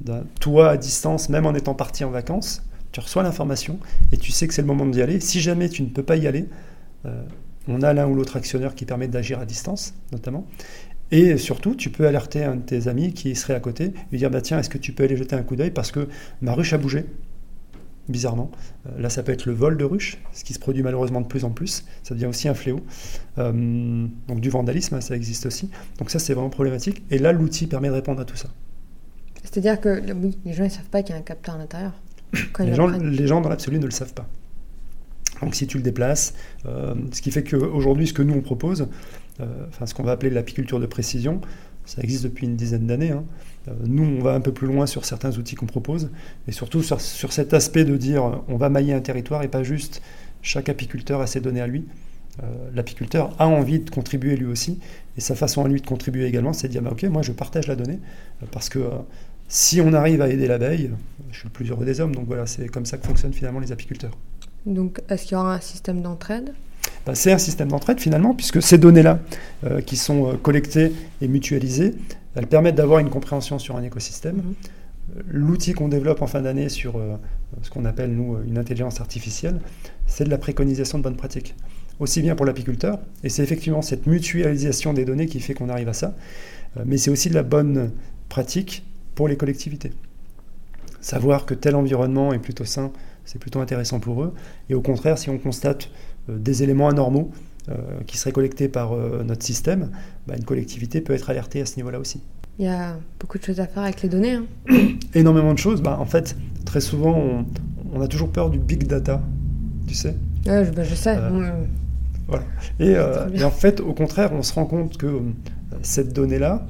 [0.08, 3.78] euh, toi à distance, même en étant parti en vacances, tu reçois l'information
[4.12, 5.20] et tu sais que c'est le moment d'y aller.
[5.20, 6.46] Si jamais tu ne peux pas y aller,
[7.68, 10.46] on a l'un ou l'autre actionneur qui permet d'agir à distance, notamment.
[11.12, 14.30] Et surtout, tu peux alerter un de tes amis qui serait à côté, lui dire
[14.30, 16.08] bah, Tiens, est-ce que tu peux aller jeter un coup d'œil parce que
[16.40, 17.04] ma ruche a bougé
[18.08, 18.50] Bizarrement.
[18.86, 21.26] Euh, là, ça peut être le vol de ruche, ce qui se produit malheureusement de
[21.26, 21.84] plus en plus.
[22.02, 22.80] Ça devient aussi un fléau.
[23.38, 25.70] Euh, donc, du vandalisme, ça existe aussi.
[25.98, 27.02] Donc, ça, c'est vraiment problématique.
[27.10, 28.48] Et là, l'outil permet de répondre à tout ça.
[29.42, 31.92] C'est-à-dire que oui, les gens ne savent pas qu'il y a un capteur à l'intérieur.
[32.60, 34.28] Les gens, les gens, dans l'absolu, ne le savent pas.
[35.42, 36.34] Donc si tu le déplaces,
[36.66, 38.88] euh, ce qui fait qu'aujourd'hui, ce que nous on propose,
[39.40, 41.40] euh, enfin ce qu'on va appeler l'apiculture de précision,
[41.86, 43.10] ça existe depuis une dizaine d'années.
[43.10, 43.24] Hein.
[43.68, 46.10] Euh, nous, on va un peu plus loin sur certains outils qu'on propose,
[46.46, 50.02] et surtout sur, cet aspect de dire on va mailler un territoire et pas juste
[50.42, 51.86] chaque apiculteur a ses données à lui.
[52.74, 54.78] L'apiculteur a envie de contribuer lui aussi,
[55.18, 57.32] et sa façon à lui de contribuer également, c'est de dire bah, ok, moi je
[57.32, 57.98] partage la donnée,
[58.50, 58.78] parce que
[59.48, 60.90] si on arrive à aider l'abeille,
[61.32, 63.60] je suis le plus heureux des hommes, donc voilà, c'est comme ça que fonctionnent finalement
[63.60, 64.16] les apiculteurs.
[64.66, 66.52] Donc, est-ce qu'il y aura un système d'entraide?
[67.06, 69.20] Ben, C'est un système d'entraide finalement, puisque ces données-là,
[69.64, 71.94] euh, qui sont euh, collectées et mutualisées,
[72.34, 74.36] elles permettent d'avoir une compréhension sur un écosystème.
[74.36, 74.54] Mhm.
[75.16, 77.00] Euh, l'outil qu'on développe en fin d'année sur
[77.62, 79.60] ce qu'on appelle, nous, une intelligence artificielle,
[80.06, 81.54] c'est de la préconisation de bonnes pratiques.
[81.98, 85.88] Aussi bien pour l'apiculteur, et c'est effectivement cette mutualisation des données qui fait qu'on arrive
[85.88, 86.14] à ça,
[86.86, 87.90] mais c'est aussi de la bonne
[88.30, 89.92] pratique pour les collectivités.
[91.02, 92.90] Savoir que tel environnement est plutôt sain
[93.30, 94.34] c'est plutôt intéressant pour eux.
[94.68, 95.88] Et au contraire, si on constate
[96.28, 97.30] euh, des éléments anormaux
[97.68, 97.74] euh,
[98.06, 99.90] qui seraient collectés par euh, notre système,
[100.26, 102.20] bah, une collectivité peut être alertée à ce niveau-là aussi.
[102.58, 104.34] Il y a beaucoup de choses à faire avec les données.
[104.34, 104.46] Hein.
[105.14, 105.80] Énormément de choses.
[105.80, 107.44] Bah, en fait, très souvent,
[107.92, 109.22] on a toujours peur du big data,
[109.86, 110.16] tu sais?
[110.46, 111.16] Ouais, je, bah, je sais.
[111.16, 111.52] Euh.
[112.26, 112.44] Voilà.
[112.78, 115.20] Et, euh, en fait, au contraire, on se rend compte que euh,
[115.82, 116.66] cette donnée-là,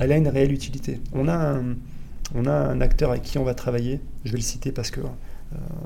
[0.00, 1.00] elle a une réelle utilité.
[1.12, 1.74] On a, un,
[2.34, 5.00] on a un acteur avec qui on va travailler, je vais le citer parce que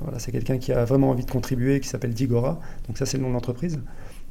[0.02, 3.16] voilà, c'est quelqu'un qui a vraiment envie de contribuer, qui s'appelle Digora, donc ça c'est
[3.16, 3.78] le nom de l'entreprise,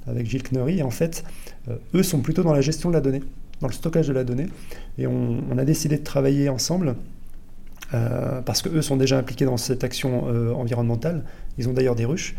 [0.07, 0.79] avec Gilles Kneury.
[0.79, 1.23] Et en fait,
[1.69, 3.23] euh, eux sont plutôt dans la gestion de la donnée,
[3.61, 4.47] dans le stockage de la donnée.
[4.97, 6.95] Et on, on a décidé de travailler ensemble.
[7.93, 11.23] euh, parce qu'eux sont déjà impliqués dans cette action euh, environnementale.
[11.57, 12.35] Ils ont d'ailleurs des ruches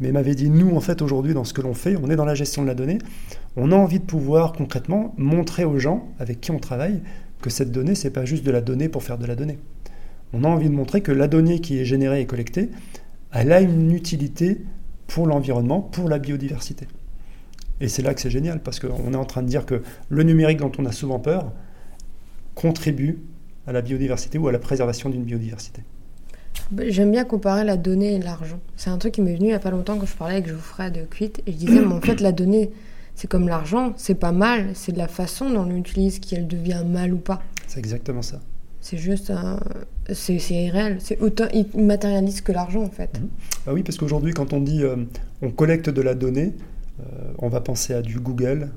[0.00, 2.24] mais m'avait dit nous en fait aujourd'hui dans ce que l'on fait, on est dans
[2.24, 2.98] la gestion de la donnée,
[3.56, 7.02] on a envie de pouvoir concrètement montrer aux gens avec qui on travaille
[7.42, 9.58] que cette donnée c'est pas juste de la donnée pour faire de la donnée.
[10.32, 12.70] On a envie de montrer que la donnée qui est générée et collectée,
[13.32, 14.60] elle a une utilité
[15.06, 16.86] pour l'environnement, pour la biodiversité.
[17.80, 20.22] Et c'est là que c'est génial parce qu'on est en train de dire que le
[20.22, 21.52] numérique dont on a souvent peur
[22.54, 23.18] contribue
[23.66, 25.82] à la biodiversité ou à la préservation d'une biodiversité.
[26.70, 28.60] Bah, J'aime bien comparer la donnée et l'argent.
[28.76, 30.48] C'est un truc qui m'est venu il y a pas longtemps quand je parlais avec
[30.48, 32.70] Geoffrey de Quit et je disais, mais en fait, la donnée,
[33.14, 36.46] c'est comme l'argent, c'est pas mal, c'est de la façon dont on l'utilise qui elle
[36.46, 37.42] devient mal ou pas.
[37.66, 38.40] C'est exactement ça.
[38.80, 39.60] C'est juste un...
[40.12, 43.20] C'est irréel, c'est autant immatérialiste que l'argent en fait.
[43.66, 44.96] Ah oui, parce qu'aujourd'hui, quand on dit euh,
[45.40, 46.54] on collecte de la donnée,
[47.00, 48.70] euh, on va penser à du Google,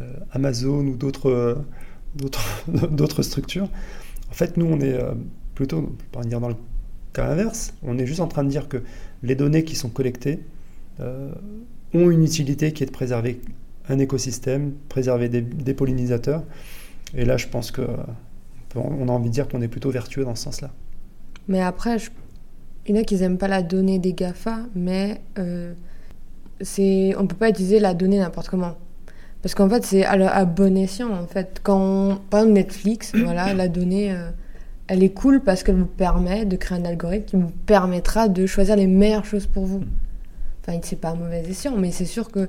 [0.00, 1.54] euh, Amazon ou d'autres euh,
[2.90, 3.68] d'autres structures.
[4.30, 4.98] En fait, nous, on est
[5.54, 6.56] plutôt, pas dire dans le
[7.12, 8.82] cas inverse, on est juste en train de dire que
[9.22, 10.40] les données qui sont collectées
[11.00, 13.40] ont une utilité qui est de préserver
[13.90, 16.44] un écosystème, préserver des, pollinisateurs.
[17.14, 17.82] Et là, je pense que
[18.74, 20.70] on a envie de dire qu'on est plutôt vertueux dans ce sens-là.
[21.48, 22.10] Mais après, je-
[22.86, 25.72] il y en a qui n'aiment pas la donnée des GAFA, mais euh,
[26.60, 27.14] c'est...
[27.18, 28.76] on peut pas utiliser la donnée n'importe comment.
[29.42, 31.12] Parce qu'en fait, c'est à, le- à bon escient.
[31.12, 31.60] En fait.
[31.62, 34.30] Quand, par exemple, Netflix, voilà, la donnée, euh,
[34.88, 38.46] elle est cool parce qu'elle vous permet de créer un algorithme qui vous permettra de
[38.46, 39.82] choisir les meilleures choses pour vous.
[40.66, 42.48] Enfin, c'est pas un mauvais escient, mais c'est sûr que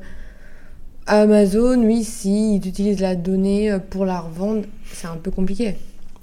[1.06, 5.76] Amazon, oui, si ils utilisent la donnée euh, pour la revendre, c'est un peu compliqué.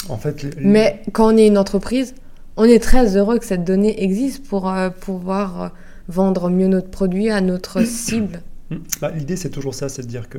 [0.08, 2.14] En fait, les- Mais quand on est une entreprise,
[2.56, 5.68] on est très heureux que cette donnée existe pour euh, pouvoir euh,
[6.08, 8.42] vendre mieux notre produit à notre cible.
[9.00, 10.38] Bah, L'idée, c'est toujours ça, c'est de dire que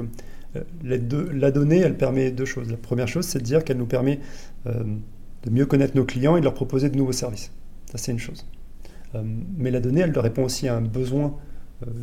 [0.55, 2.69] euh, les deux- la donnée, elle permet deux choses.
[2.69, 4.19] La première chose, c'est de dire qu'elle nous permet
[4.67, 4.83] euh,
[5.43, 7.51] de mieux connaître nos clients et de leur proposer de nouveaux services.
[7.91, 8.45] Ça, c'est une chose.
[9.57, 11.35] Mais la donnée, elle répond aussi à un besoin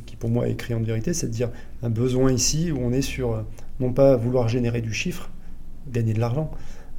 [0.04, 1.48] qui, pour moi, est criant de vérité, c'est de dire
[1.82, 3.42] un besoin ici où on est sur,
[3.80, 5.30] non pas vouloir générer du chiffre,
[5.90, 6.50] gagner de l'argent.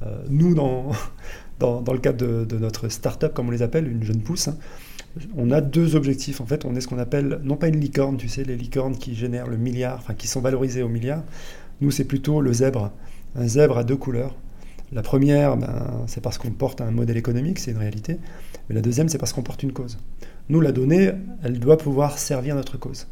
[0.02, 0.92] Euh, nous, dans,
[1.58, 4.56] dans, dans le cadre de, notre start-up, comme on les appelle, une jeune pousse, hein,
[5.36, 6.40] on a deux objectifs.
[6.40, 8.96] En fait, on est ce qu'on appelle, non pas une licorne, tu sais, les licornes
[8.96, 11.22] qui génèrent le milliard, enfin qui sont valorisées au milliard.
[11.80, 12.92] Nous, c'est plutôt le zèbre.
[13.34, 14.34] Un zèbre à deux couleurs.
[14.92, 18.18] La première, ben, c'est parce qu'on porte un modèle économique, c'est une réalité.
[18.68, 19.98] Mais la deuxième, c'est parce qu'on porte une cause.
[20.48, 21.12] Nous, la donnée,
[21.44, 23.06] elle doit pouvoir servir notre cause.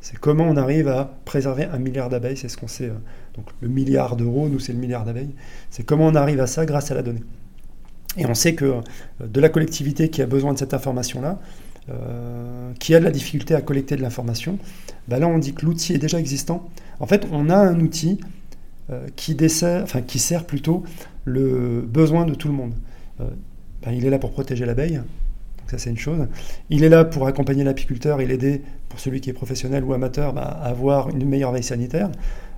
[0.00, 2.86] C'est comment on arrive à préserver un milliard d'abeilles, c'est ce qu'on sait.
[2.86, 2.94] euh,
[3.36, 5.34] Donc le milliard d'euros, nous, c'est le milliard d'abeilles.
[5.70, 7.22] C'est comment on arrive à ça grâce à la donnée.
[8.16, 8.80] Et on sait que euh,
[9.26, 11.38] de la collectivité qui a besoin de cette information-là,
[11.90, 14.58] euh, qui a de la difficulté à collecter de l'information,
[15.08, 16.68] bah là on dit que l'outil est déjà existant.
[16.98, 18.20] En fait, on a un outil
[18.90, 20.84] euh, qui, dessert, qui sert plutôt
[21.24, 22.74] le besoin de tout le monde.
[23.18, 25.00] Bah, il est là pour protéger l'abeille,
[25.70, 26.26] ça c'est une chose.
[26.68, 30.32] Il est là pour accompagner l'apiculteur et l'aider, pour celui qui est professionnel ou amateur,
[30.32, 32.10] bah, à avoir une meilleure veille sanitaire.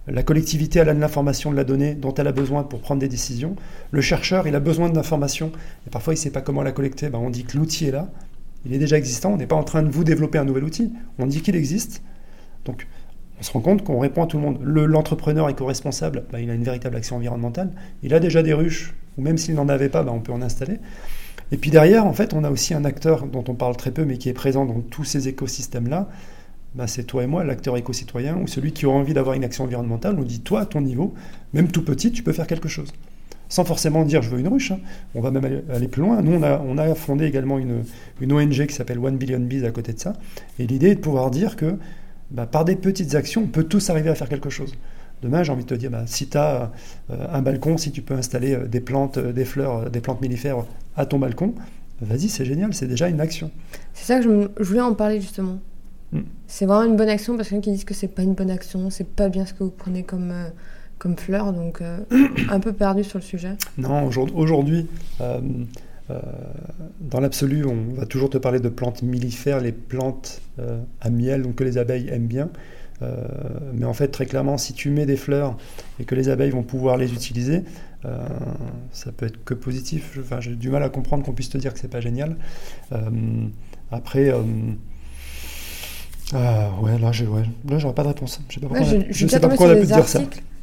[0.08, 3.00] La collectivité, elle a de l'information, de la donnée dont elle a besoin pour prendre
[3.00, 3.54] des décisions.
[3.92, 5.52] Le chercheur, il a besoin d'informations
[5.86, 7.08] et parfois il ne sait pas comment la collecter.
[7.08, 8.08] Ben, on dit que l'outil est là,
[8.66, 9.32] il est déjà existant.
[9.32, 10.92] On n'est pas en train de vous développer un nouvel outil.
[11.20, 12.02] On dit qu'il existe.
[12.64, 12.88] Donc
[13.38, 14.58] on se rend compte qu'on répond à tout le monde.
[14.62, 17.70] Le- L'entrepreneur éco-responsable, ben, il a une véritable action environnementale.
[18.02, 20.78] Il a déjà des ruches, ou même s'il n'en avait pas, on peut en installer.
[21.52, 24.04] Et puis derrière, en fait, on a aussi un acteur dont on parle très peu,
[24.04, 26.08] mais qui est présent dans tous ces écosystèmes-là.
[26.74, 29.64] Ben, c'est toi et moi, l'acteur éco-citoyen, ou celui qui aura envie d'avoir une action
[29.64, 30.16] environnementale.
[30.18, 31.12] On dit, toi, à ton niveau,
[31.52, 32.90] même tout petit, tu peux faire quelque chose.
[33.50, 34.70] Sans forcément dire, je veux une ruche.
[34.70, 34.78] hein.
[35.14, 36.22] On va même aller, plus loin.
[36.22, 37.84] Nous, on a, on a fondé également une,
[38.22, 40.14] une ONG qui s'appelle One Billion Bees à côté de ça.
[40.58, 41.76] Et l'idée est de pouvoir dire que
[42.30, 44.72] bah, par des petites actions, on peut tous arriver à faire quelque chose.
[45.22, 46.72] Demain, j'ai envie de te dire, bah, si tu as
[47.08, 50.20] un balcon, si tu peux installer euh, des plantes, euh, des fleurs, euh, des plantes
[50.20, 50.64] mellifères
[50.96, 51.54] à ton balcon,
[52.00, 53.50] vas-y, c'est génial, c'est déjà une action.
[53.94, 55.58] C'est ça que je, me- je voulais en parler justement.
[56.12, 56.20] Mm.
[56.48, 58.22] C'est vraiment une bonne action parce qu'il y en a qui disent que c'est pas
[58.22, 60.48] une bonne action, c'est pas bien ce que vous prenez comme, euh,
[60.98, 61.98] comme fleur, donc euh,
[62.50, 63.52] un peu perdu sur le sujet.
[63.78, 64.88] Non, aujourd- aujourd'hui,
[65.20, 65.40] euh,
[66.10, 66.18] euh,
[67.00, 71.42] dans l'absolu, on va toujours te parler de plantes millifères, les plantes euh, à miel,
[71.42, 72.48] donc que les abeilles aiment bien.
[73.02, 73.24] Euh,
[73.74, 75.56] mais en fait, très clairement, si tu mets des fleurs
[76.00, 77.62] et que les abeilles vont pouvoir les utiliser,
[78.90, 80.18] ça peut être que positif.
[80.20, 82.36] Enfin, j'ai du mal à comprendre qu'on puisse te dire que c'est pas génial.
[83.90, 84.32] après.
[84.32, 84.44] ouais,
[87.00, 87.44] là, je ouais,
[87.78, 88.40] j'aurais pas de réponse.
[88.48, 90.20] Je sais pas pourquoi, ouais, je, je sais pas pourquoi on a pu dire ça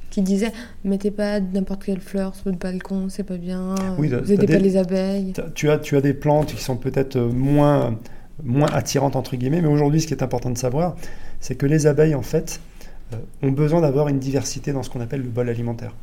[0.10, 0.52] qui disait
[0.84, 4.60] mettez pas n'importe quelle fleur sur votre balcon, c'est pas bien, oui, vous aidez pas
[4.60, 5.34] les abeilles.
[5.56, 7.98] Tu as, tu as des plantes qui sont peut-être euh, moins,
[8.44, 10.96] moins attirantes entre guillemets, mais aujourd'hui ce qui est important de savoir,
[11.40, 12.62] c'est que les abeilles en fait
[13.14, 15.94] euh, ont besoin d'avoir une diversité dans ce qu'on appelle le bol alimentaire.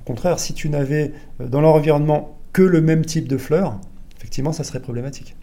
[0.00, 3.78] Au contraire, si tu n'avais euh, dans leur environnement que le même type de fleurs,
[4.16, 5.36] effectivement ça serait problématique.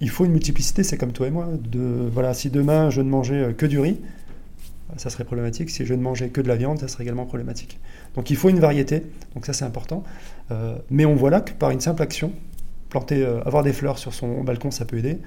[0.00, 1.48] il faut une multiplicité, c'est comme toi et moi.
[1.70, 3.98] De, voilà, si demain je ne mangeais que du riz,
[4.96, 5.70] ça serait problématique.
[5.70, 7.78] Si je ne mangeais que de la viande, ça serait également problématique.
[8.14, 9.02] Donc il faut une variété,
[9.34, 10.02] donc ça c'est important.
[10.50, 12.32] Euh, mais on voit là que par une simple action,
[12.88, 15.18] planter, euh, avoir des fleurs sur son balcon, ça peut aider.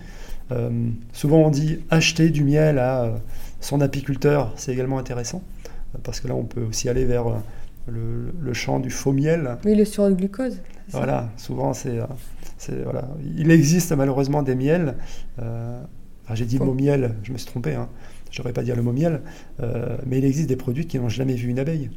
[0.51, 3.13] Euh, souvent on dit acheter du miel à
[3.61, 5.41] son apiculteur, c'est également intéressant,
[6.03, 7.25] parce que là on peut aussi aller vers
[7.87, 9.57] le, champ du faux miel.
[9.63, 10.57] Oui, le surglucose.
[10.89, 11.99] Voilà, souvent c'est,
[12.83, 13.07] voilà.
[13.37, 14.95] Il existe malheureusement des miels.
[16.33, 17.75] j'ai dit le mot miel, je me suis trompé.
[17.75, 17.87] Hein
[18.31, 19.21] je n'aurais pas dire le mot miel,
[19.61, 21.91] euh, mais il existe des produits qui n'ont jamais vu une abeille.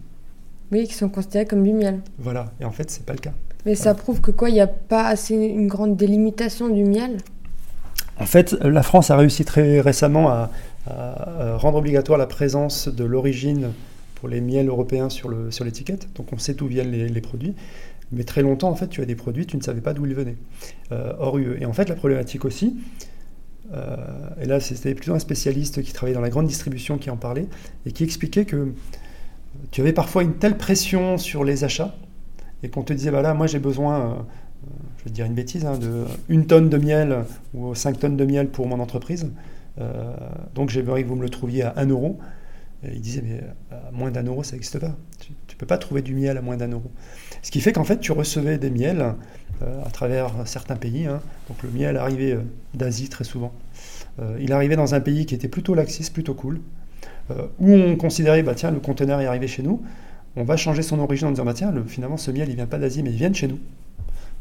[0.73, 2.01] Oui, qui sont considérés comme du miel.
[2.19, 3.33] Voilà, et en fait, c'est pas le cas.
[3.67, 7.19] Mais ça prouve que quoi, il n'y a pas assez une grande délimitation du miel?
[8.19, 10.51] En fait, la France a réussi très récemment à,
[11.57, 13.71] rendre obligatoire la présence de l'origine
[14.17, 16.03] pour les miels européens sur l'étiquette.
[16.03, 17.55] Sur Donc on sait d'où viennent les, produits.
[18.13, 20.15] Mais très longtemps, en fait, tu as des produits, tu ne savais pas d'où ils
[20.15, 20.37] venaient,
[20.93, 21.57] euh, hors UE.
[21.61, 22.77] Et en fait, la problématique aussi,
[23.73, 23.97] euh,
[24.41, 27.47] et là, c'était plutôt un spécialiste qui travaillait dans la grande distribution qui en parlait
[27.87, 28.75] et qui expliquait que
[29.71, 31.95] tu avais parfois une telle pression sur les achats
[32.63, 34.15] et qu'on te disait, bah là, moi j'ai besoin, euh,
[34.99, 38.17] je vais te dire une bêtise, hein, de une tonne de miel ou 5 tonnes
[38.17, 39.31] de miel pour mon entreprise.
[39.81, 40.15] Euh,
[40.55, 42.19] donc j'aimerais que vous me le trouviez à 1 euro.
[42.83, 43.41] Et il disait, mais
[43.71, 44.95] à moins d'un euro, ça n'existe pas.
[45.19, 46.91] Tu ne peux pas trouver du miel à moins d'un euro.
[47.43, 49.15] Ce qui fait qu'en fait, tu recevais des miels
[49.63, 51.07] à travers certains pays.
[51.07, 51.23] Hein.
[51.49, 52.37] Donc le miel arrivait
[52.75, 53.55] d'Asie très souvent.
[54.21, 56.61] Euh, il arrivait dans un pays qui était plutôt laxiste, plutôt cool, euh,
[57.59, 59.83] où on considérait, bah tiens, le conteneur est arrivé chez nous,
[60.37, 62.67] on va changer son origine en disant, bah tiens, le, finalement, ce miel, il vient
[62.67, 63.59] pas d'Asie, mais il vient de chez nous.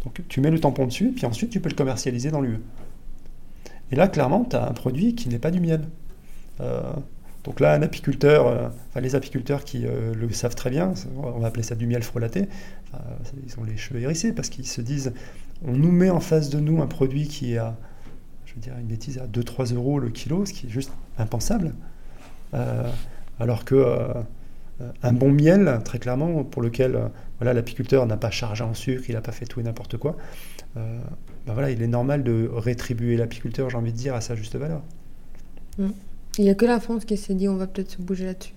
[0.04, 2.60] Donc tu mets le tampon dessus, puis ensuite tu peux le commercialiser dans l'UE.
[3.92, 5.82] Et là, clairement, tu as un produit qui n'est pas du miel.
[6.60, 6.82] Euh,
[7.44, 11.64] donc là, un apiculteur, enfin les apiculteurs qui le savent très bien, on va appeler
[11.64, 12.48] ça du miel frelaté,
[13.46, 15.12] ils ont les cheveux hérissés parce qu'ils se disent,
[15.66, 17.78] on nous met en face de nous un produit qui est à
[18.54, 21.74] je veux dire une bêtise, à 2-3 euros le kilo, ce qui est juste impensable.
[22.54, 22.90] Euh,
[23.40, 24.14] alors que euh,
[25.02, 27.08] un bon miel, très clairement, pour lequel euh,
[27.40, 30.18] voilà, l'apiculteur n'a pas chargé en sucre, il n'a pas fait tout et n'importe quoi,
[30.76, 34.56] ben voilà, il est normal de rétribuer l'apiculteur, j'ai envie de dire, à sa juste
[34.56, 34.82] valeur.
[35.78, 35.90] Mm.
[36.40, 38.54] Il n'y a que la France qui s'est dit on va peut-être se bouger là-dessus.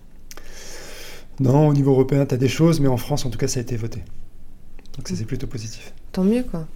[1.41, 3.61] Non, au niveau européen, tu as des choses, mais en France, en tout cas, ça
[3.61, 4.03] a été voté.
[4.97, 5.17] Donc ça, mm.
[5.19, 5.93] c'est plutôt positif.
[6.13, 6.67] Tant mieux, quoi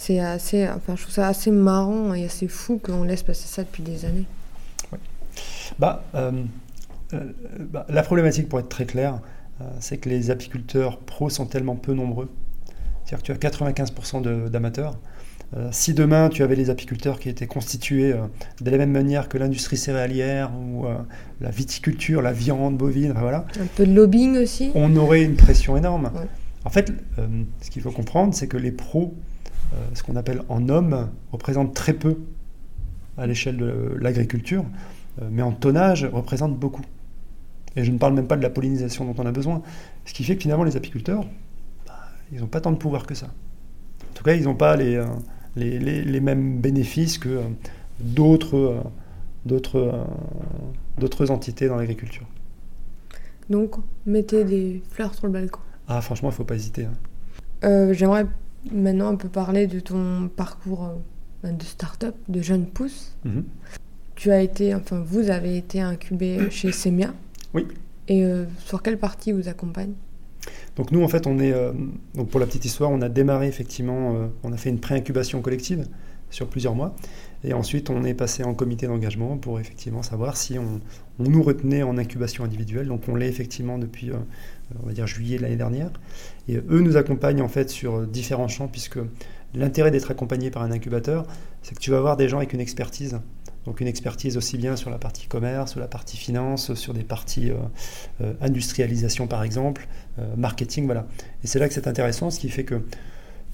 [0.00, 3.64] c'est assez, enfin, je trouve ça assez marrant et assez fou qu'on laisse passer ça
[3.64, 4.24] depuis des années.
[5.78, 6.32] Bah, euh,
[7.12, 7.24] euh,
[7.58, 9.20] bah, la problématique, pour être très clair,
[9.60, 12.28] euh, c'est que les apiculteurs pros sont tellement peu nombreux.
[13.04, 14.96] C'est-à-dire que tu as 95% d'amateurs.
[15.72, 18.14] si demain tu avais les apiculteurs qui étaient constitués
[18.60, 20.84] de la même manière que l'industrie céréalière ou
[21.40, 23.46] la viticulture, la viande bovine, voilà.
[23.60, 24.70] Un peu de lobbying aussi.
[24.76, 26.12] On aurait une pression énorme.
[26.64, 26.92] En fait,
[27.62, 29.16] ce qu'il faut comprendre, c'est que les pros
[29.94, 32.18] ce qu'on appelle en homme, représente très peu
[33.18, 34.64] à l'échelle de l'agriculture,
[35.30, 36.82] mais en tonnage représente beaucoup.
[37.76, 39.62] Et je ne parle même pas de la pollinisation dont on a besoin.
[40.04, 41.24] Ce qui fait que finalement les apiculteurs,
[41.86, 41.94] bah,
[42.32, 43.26] ils n'ont pas tant de pouvoir que ça.
[43.26, 45.06] En tout cas, ils n'ont pas les, euh,
[45.56, 47.42] les, les, mêmes bénéfices que
[48.00, 48.84] d'autres
[49.46, 52.26] d'autres entités dans l'agriculture.
[53.48, 55.60] Donc, mettez des fleurs sur le balcon.
[55.88, 56.86] Ah, franchement, il ne faut pas hésiter.
[57.62, 57.92] Hein.
[57.92, 58.26] J'aimerais
[58.70, 60.90] maintenant on peut parler de ton parcours
[61.44, 63.16] euh, de start-up, de jeune pousse.
[63.24, 63.44] Mhm.
[64.20, 67.14] Tu as été, enfin vous avez été incubé chez Semia.
[67.54, 67.66] Oui.
[68.06, 69.92] Et euh, sur quelle partie vous accompagne?
[70.76, 71.72] Donc nous en fait on est euh,
[72.14, 75.84] donc pour la petite histoire on a démarré effectivement on a fait une pré-incubation collective
[76.28, 76.94] sur plusieurs mois
[77.42, 80.80] et ensuite on est passé en comité d'engagement pour effectivement savoir si on,
[81.18, 84.12] on, nous retenait en incubation individuelle donc on l'est effectivement depuis
[84.82, 85.90] on va dire juillet de l'année dernière.
[86.48, 88.98] Et eux nous accompagnent en fait sur différents champs, puisque
[89.54, 91.26] l'intérêt d'être accompagné par un incubateur,
[91.62, 93.18] c'est que tu vas avoir des gens avec une expertise.
[93.66, 97.02] Donc une expertise aussi bien sur la partie commerce, sur la partie finance, sur des
[97.02, 97.56] parties euh,
[98.22, 99.86] euh, industrialisation par exemple,
[100.18, 101.06] euh, marketing, voilà.
[101.44, 102.82] Et c'est là que c'est intéressant, ce qui fait que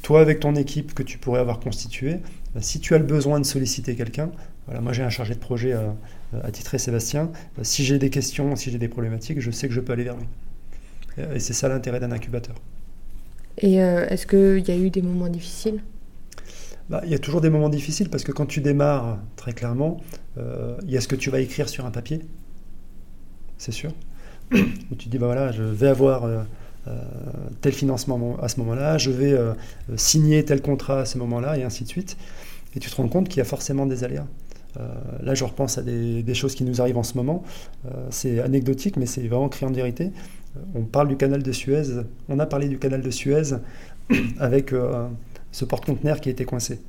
[0.03, 2.19] toi avec ton équipe que tu pourrais avoir constituée,
[2.61, 4.31] si tu as le besoin de solliciter quelqu'un,
[4.67, 5.75] voilà, moi j'ai un chargé de projet
[6.45, 7.31] attitré Sébastien,
[7.63, 10.17] si j'ai des questions, si j'ai des problématiques, je sais que je peux aller vers
[10.17, 10.27] lui.
[11.35, 12.57] Et c'est ça l'intérêt d'un incubateur.
[13.59, 15.81] Et est-ce qu'il y a eu des moments difficiles?
[16.91, 20.01] Bah, il y a toujours des moments difficiles parce que quand tu démarres, très clairement,
[20.37, 22.21] il y a ce que tu vas écrire sur un papier,
[23.59, 23.93] c'est sûr.
[24.51, 26.25] Tu te dis, bah voilà, je vais avoir
[26.89, 26.93] euh,
[27.63, 29.55] tel financement à ce moment-là, je vais euh,
[29.97, 32.17] signer tel contrat à ce moment-là, et ainsi de suite.
[32.77, 34.27] Et tu te rends compte qu'il y a forcément des aléas.
[34.79, 34.87] Euh,
[35.23, 37.43] là, je repense à des, choses qui nous arrivent en ce moment.
[38.11, 40.13] c'est anecdotique, mais c'est vraiment criant de vérité.
[40.75, 42.03] on parle du canal de Suez.
[42.29, 43.55] On a parlé du canal de Suez
[44.39, 44.73] avec
[45.57, 46.83] ce porte-conteneur qui été coincé.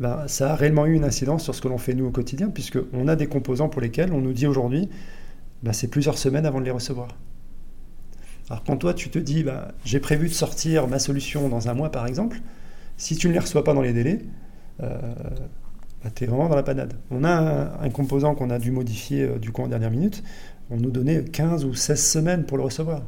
[0.00, 2.50] Ben, ça a réellement eu une incidence sur ce que l'on fait nous au quotidien,
[2.50, 4.88] puisqu'on a des composants pour lesquels on nous dit aujourd'hui,
[5.62, 7.16] ben, c'est plusieurs semaines avant de les recevoir.
[8.50, 11.74] Alors quand toi tu te dis, bah, j'ai prévu de sortir ma solution dans un
[11.74, 12.40] mois par exemple,
[12.96, 14.18] si tu ne les reçois pas dans les délais,
[14.82, 14.98] euh,
[16.16, 16.94] tu es vraiment dans la panade.
[17.12, 20.24] On a un, composant qu'on a dû modifier euh, du coup en dernière minute,
[20.70, 23.02] on nous donnait 15 ou 16 semaines pour le recevoir.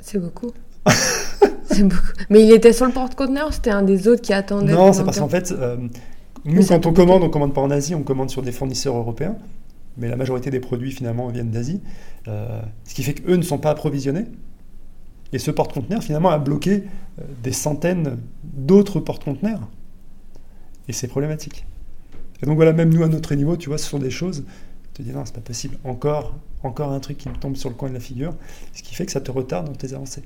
[0.00, 0.52] C'est beaucoup.
[1.70, 2.02] C'est beaucoup.
[2.30, 4.72] Mais il était sur le porte-conteneur, c'était un des autres qui attendait.
[4.72, 5.76] Non, c'est parce qu'en fait, euh,
[6.44, 9.36] nous quand on commande, on commande pas en Asie, on commande sur des fournisseurs européens
[9.98, 11.80] mais la majorité des produits finalement viennent d'Asie,
[12.28, 14.26] euh, ce qui fait qu'eux ne sont pas approvisionnés.
[15.32, 16.84] Et ce porte-conteneur finalement a bloqué
[17.18, 19.68] euh, des centaines d'autres porte-conteneurs.
[20.86, 21.66] Et c'est problématique.
[22.42, 24.44] Et donc voilà, même nous à notre niveau, tu vois, ce sont des choses,
[24.94, 27.68] tu te dis non, c'est pas possible, encore, encore un truc qui me tombe sur
[27.68, 28.34] le coin de la figure,
[28.72, 30.22] ce qui fait que ça te retarde dans tes avancées.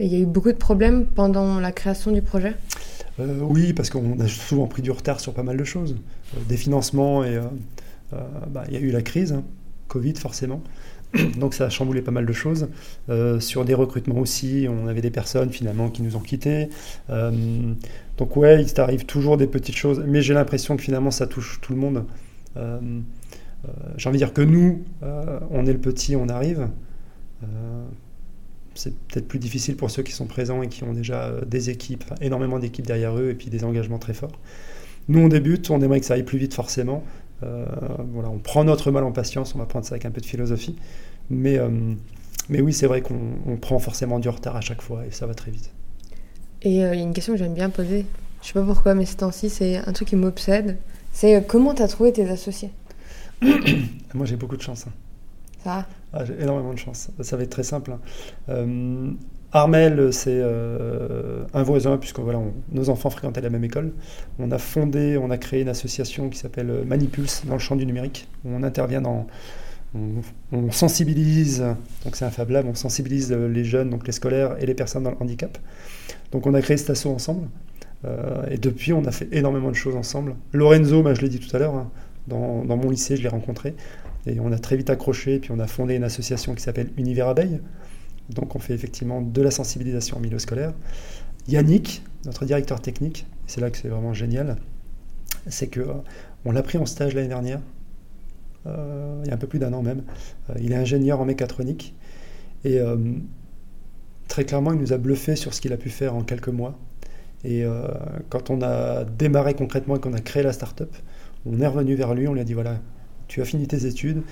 [0.00, 2.54] Et il y a eu beaucoup de problèmes pendant la création du projet?
[3.20, 5.94] Euh, Oui, parce qu'on a souvent pris du retard sur pas mal de choses.
[6.48, 9.44] des financements et euh, bah, il y a eu la crise, hein,
[9.88, 10.62] Covid forcément.
[11.38, 12.68] Donc ça a chamboulé pas mal de choses.
[13.10, 16.70] Euh, sur des recrutements aussi, on avait des personnes finalement qui nous ont quittés.
[17.10, 17.30] Euh,
[18.16, 21.58] donc ouais, il t'arrive toujours des petites choses, mais j'ai l'impression que finalement ça touche
[21.60, 22.04] tout le monde.
[23.96, 24.82] j'ai envie de dire que nous,
[25.50, 26.68] on est le petit, on arrive.
[28.80, 32.04] C'est peut-être plus difficile pour ceux qui sont présents et qui ont déjà des équipes,
[32.20, 34.38] énormément d'équipes derrière eux et puis des engagements très forts.
[35.08, 37.02] Nous, on débute, on aimerait que ça aille plus vite forcément.
[37.42, 37.64] Euh,
[38.12, 40.26] voilà, on prend notre mal en patience, on va prendre ça avec un peu de
[40.26, 40.76] philosophie.
[41.30, 41.68] Mais, euh,
[42.48, 45.34] mais oui, c'est vrai qu'on prend forcément du retard à chaque fois et ça va
[45.34, 45.70] très vite.
[46.62, 48.06] Et euh, il y a une question que j'aime bien poser,
[48.42, 50.78] je sais pas pourquoi, mais ces temps-ci, c'est un truc qui m'obsède.
[51.12, 52.70] C'est comment tu as trouvé tes associés?
[54.14, 54.86] Moi, j'ai beaucoup de chance.
[54.86, 54.92] Hein.
[55.64, 57.10] Ça ah, J'ai énormément de chance.
[57.20, 57.92] Ça va être très simple.
[58.48, 59.14] Hein.
[59.52, 62.40] Armel, c'est euh, un voisin, puisque voilà,
[62.70, 63.92] nos enfants fréquentaient la même école.
[64.38, 67.84] On a fondé, on a créé une association qui s'appelle Manipulse dans le champ du
[67.84, 68.28] numérique.
[68.44, 69.26] On intervient dans.
[70.52, 71.64] On, sensibilise,
[72.04, 75.02] donc c'est un Fab Lab, on sensibilise les jeunes, donc les scolaires et les personnes
[75.02, 75.58] dans le handicap.
[76.30, 77.48] Donc on a créé cet asso ensemble.
[78.04, 80.36] Euh, et depuis, on a fait énormément de choses ensemble.
[80.52, 81.90] Lorenzo, ben, je l'ai dit tout à l'heure, hein,
[82.28, 83.74] dans, mon lycée, je l'ai rencontré.
[84.26, 87.28] Et on a très vite accroché, puis on a fondé une association qui s'appelle Univers
[87.28, 87.60] Abeille,
[88.28, 90.72] donc on fait effectivement de la sensibilisation en milieu scolaire.
[91.48, 94.56] Yannick, notre directeur technique, c'est là que c'est vraiment génial,
[95.46, 95.94] c'est que euh,
[96.44, 97.60] on l'a pris en stage l'année dernière,
[98.66, 100.02] euh, il y a un peu plus d'un an même.
[100.50, 101.94] Euh, il est ingénieur en mécatronique
[102.64, 102.78] et
[104.28, 106.78] très clairement, il nous a bluffé sur ce qu'il a pu faire en quelques mois.
[107.42, 107.64] Et
[108.28, 110.94] quand on a démarré concrètement et qu'on a créé la start-up,
[111.46, 112.78] on est revenu vers lui, on lui a dit voilà,
[113.30, 114.22] tu as fini tes études,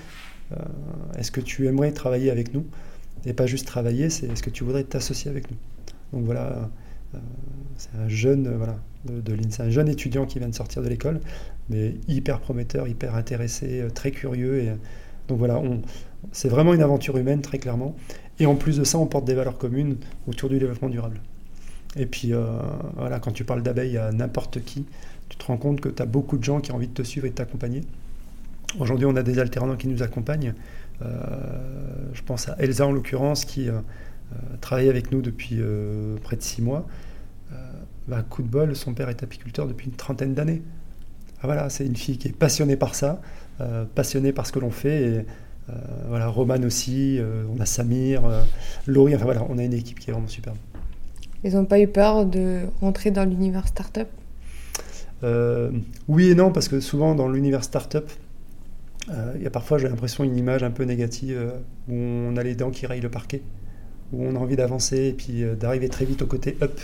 [1.17, 2.65] est-ce que tu aimerais travailler avec nous
[3.25, 5.57] et pas juste travailler, c'est est-ce que tu voudrais t'associer avec nous?
[6.13, 6.69] Donc voilà,
[7.13, 7.17] euh,
[7.77, 10.87] c'est un jeune, euh, voilà, de, de un jeune étudiant qui vient de sortir de
[10.87, 11.19] l'école,
[11.69, 14.59] mais hyper prometteur, hyper intéressé, euh, très curieux.
[14.59, 14.71] Et,
[15.27, 15.61] donc voilà,
[16.31, 17.95] c'est vraiment une aventure humaine, très clairement.
[18.39, 19.97] Et en plus de ça, on porte des valeurs communes
[20.27, 21.21] autour du développement durable.
[21.95, 22.33] Et puis,
[22.97, 24.85] voilà, quand tu parles d'abeilles à n'importe qui,
[25.27, 27.03] tu te rends compte que tu as beaucoup de gens qui ont envie de te
[27.03, 27.81] suivre et de t'accompagner.
[28.77, 30.53] Aujourd'hui, on a des alternants qui nous accompagnent.
[31.01, 31.07] Euh,
[32.13, 35.59] je pense à Elsa en l'occurrence qui euh, euh, travaille avec nous depuis
[36.21, 36.85] près de six mois.
[38.07, 40.63] Bah, coup de bol, son père est apiculteur depuis une trentaine d'années.
[41.41, 43.21] Ah, voilà, c'est une fille qui est passionnée par ça,
[43.93, 45.01] passionnée par ce que l'on fait.
[45.03, 45.25] Et,
[46.07, 47.19] voilà, Roman aussi,
[47.55, 48.23] on a Samir,
[48.87, 50.57] Laurie, enfin voilà, on a une équipe qui est vraiment superbe.
[51.43, 54.07] Ils n'ont pas eu peur de rentrer dans l'univers startup?
[56.07, 58.09] Oui et non, parce que souvent dans l'univers startup,
[59.35, 61.51] il y a parfois, j'ai l'impression, une image un peu négative euh,
[61.87, 63.41] où on a les dents qui rayent le parquet,
[64.13, 66.79] où on a envie d'avancer et puis euh, d'arriver très vite au côté up.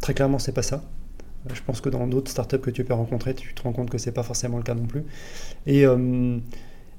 [0.00, 0.82] très clairement, c'est pas ça.
[1.52, 3.98] Je pense que dans d'autres startups que tu peux rencontrer, tu te rends compte que
[3.98, 5.02] c'est pas forcément le cas non plus.
[5.66, 5.84] Et,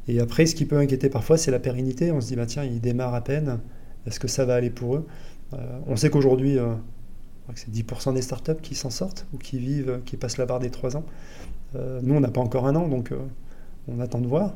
[0.09, 2.11] et après, ce qui peut inquiéter parfois, c'est la pérennité.
[2.11, 3.61] On se dit, bah, tiens, ils démarrent à peine.
[4.05, 5.07] Est-ce que ça va aller pour eux?
[5.87, 6.57] On sait qu'aujourd'hui,
[7.55, 10.71] c'est 10% des startups qui s'en sortent ou qui vivent, qui passent la barre des
[10.71, 11.05] 3 ans.
[11.75, 13.17] Euh, nous, on n'a pas encore un an, donc euh,
[13.87, 14.55] on attend de voir.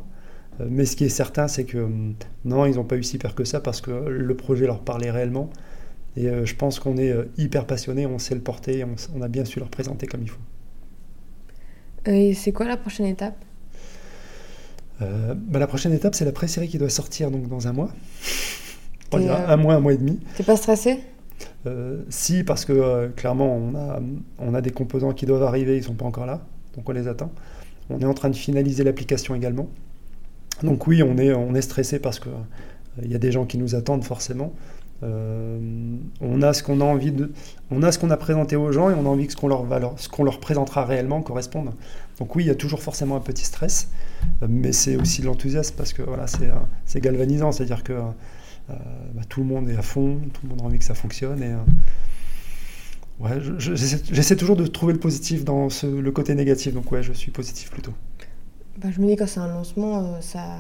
[0.60, 1.90] mais ce qui est certain, c'est que
[2.46, 5.12] non, ils n'ont pas eu si peur que ça parce que le projet leur parlait
[5.12, 5.50] réellement.
[6.16, 9.46] Et je pense qu'on est hyper passionné, on sait le porter, on, on, a bien
[9.46, 10.40] su le représenter comme il faut.
[12.08, 13.36] Et c'est quoi la prochaine étape?
[15.00, 17.92] Bah, La prochaine étape, c'est la pré-série qui doit sortir donc, dans un mois.
[19.12, 20.20] un mois, un mois et demi.
[20.36, 21.04] T'es pas stressé?
[21.66, 24.00] Euh, si, parce que euh, clairement, on a,
[24.40, 26.46] on a des composants qui doivent arriver, ils ne sont pas encore là,
[26.78, 27.32] donc on les attend.
[27.90, 29.68] On est en train de finaliser l'application également.
[30.64, 34.04] Donc oui, on est, stressé parce qu'il euh, y a des gens qui nous attendent
[34.04, 34.54] forcément.
[35.04, 37.32] on a ce qu'on a envie de,
[37.70, 39.48] on a ce qu'on a présenté aux gens et on a envie que ce qu'on
[39.48, 39.66] leur,
[39.98, 41.72] ce leur présentera réellement corresponde.
[42.20, 43.90] Donc oui, il y a toujours forcément un petit stress,
[44.48, 46.26] mais c'est aussi l'enthousiasme parce que voilà,
[46.86, 47.94] c'est galvanisant, c'est-à-dire que
[48.70, 48.74] euh,
[49.14, 51.42] bah, tout le monde est à fond, tout le monde a envie que ça fonctionne.
[51.42, 51.58] Et, euh,
[53.20, 56.74] ouais, j'essaie toujours de trouver le positif dans le côté négatif.
[56.74, 57.94] Donc ouais, je suis positif plutôt.
[58.78, 60.60] Bah, je me dis quand c'est un lancement, euh, ça,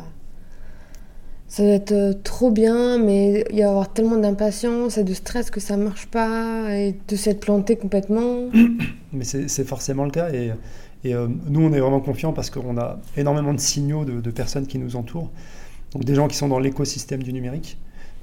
[1.47, 5.51] ça va être trop bien, mais il y va avoir tellement d'impatience et de stress
[5.51, 8.49] que ça marche pas et de s'être planté complètement.
[9.14, 10.51] Mais c'est forcément le cas et,
[11.05, 14.68] et nous on est vraiment confiants parce qu'on a énormément de signaux de, de, personnes
[14.68, 15.32] qui nous entourent,
[15.93, 17.78] donc des gens qui sont dans l'écosystème du numérique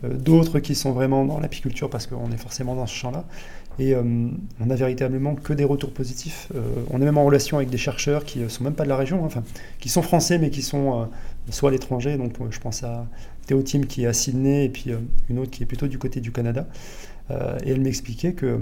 [0.05, 3.25] euh, d'autres qui sont vraiment dans l'apiculture parce qu'on est forcément dans ce champ-là.
[3.79, 6.49] Et euh, on a véritablement que des retours positifs.
[6.55, 6.61] Euh,
[6.91, 8.97] on est même en relation avec des chercheurs qui ne sont même pas de la
[8.97, 9.43] région, hein, enfin,
[9.81, 11.09] qui sont français mais qui sont
[11.51, 12.17] soit à l'étranger.
[12.17, 13.07] Donc je pense à
[13.47, 14.93] Théo Tim qui est à Sydney et puis
[15.29, 16.67] une autre qui est plutôt du côté du Canada.
[17.31, 18.61] et elle m'expliquait que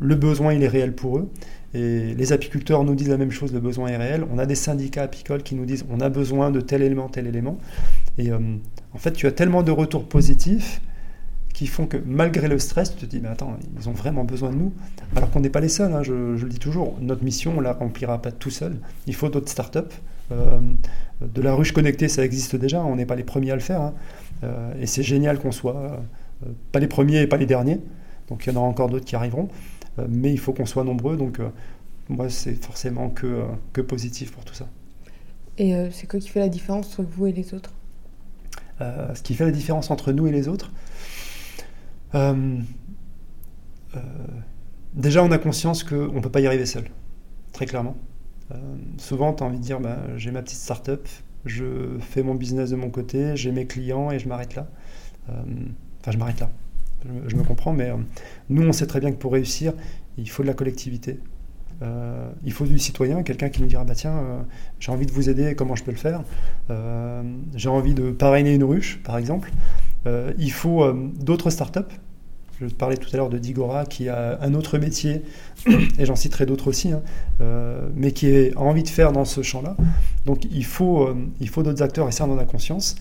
[0.00, 1.30] le besoin il est réel pour eux.
[1.72, 4.24] Et les apiculteurs nous disent la même chose, le besoin est réel.
[4.32, 7.26] On a des syndicats apicoles qui nous disent on a besoin de tel élément, tel
[7.26, 7.58] élément.
[8.18, 10.80] Et en fait, tu as tellement de retours positifs
[11.54, 14.50] qui font que malgré le stress, tu te dis, mais attends, ils ont vraiment besoin
[14.50, 14.72] de nous,
[15.16, 17.62] alors qu'on n'est pas les seuls, hein, je, le dis toujours, notre mission, on ne
[17.62, 18.76] la remplira pas tout seul,
[19.06, 19.78] il faut d'autres startups.
[20.32, 20.58] Euh,
[21.20, 23.80] de la ruche connectée, ça existe déjà, on n'est pas les premiers à le faire,
[23.80, 23.94] hein.
[24.42, 27.78] euh, et c'est génial qu'on soit euh, pas les premiers et pas les derniers,
[28.28, 29.48] donc il y en aura encore d'autres qui arriveront,
[30.08, 31.38] mais il faut qu'on soit nombreux, donc
[32.08, 34.66] moi c'est forcément que, que positif pour tout ça.
[35.56, 37.72] Et c'est quoi qui fait la différence entre vous et les autres?
[38.80, 40.72] Ce qui fait la différence entre nous et les autres.
[42.14, 42.60] Euh,
[43.96, 44.00] euh,
[44.94, 46.84] déjà, on a conscience qu'on ne peut pas y arriver seul,
[47.52, 47.96] très clairement.
[48.98, 51.08] souvent, tu as envie de dire bah, j'ai ma petite start-up,
[51.44, 54.68] je fais mon business de mon côté, j'ai mes clients et je m'arrête là.
[55.28, 56.50] Enfin, je m'arrête là.
[57.26, 57.90] Je, me comprends, mais
[58.48, 59.72] nous, on sait très bien que pour réussir,
[60.16, 61.20] il faut de la collectivité,
[61.82, 64.40] euh, il faut du citoyen, quelqu'un qui nous dira bah tiens, euh,
[64.78, 66.22] j'ai envie de vous aider, comment je peux le faire?
[66.70, 67.22] Euh,
[67.54, 69.50] J'ai envie de parrainer une ruche, par exemple.
[70.06, 71.80] Il faut d'autres startups.
[72.60, 75.22] Je parlais tout à l'heure de Digora qui a un autre métier,
[75.98, 77.02] et j'en citerai d'autres aussi, hein,
[77.94, 79.76] mais qui a envie de faire dans ce champ-là.
[80.24, 81.14] Donc il faut,
[81.56, 82.96] d'autres acteurs et ça on en a conscience.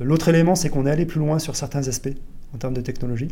[0.00, 2.16] L'autre élément, c'est qu'on est allé plus loin sur certains aspects
[2.54, 3.28] en termes de technologie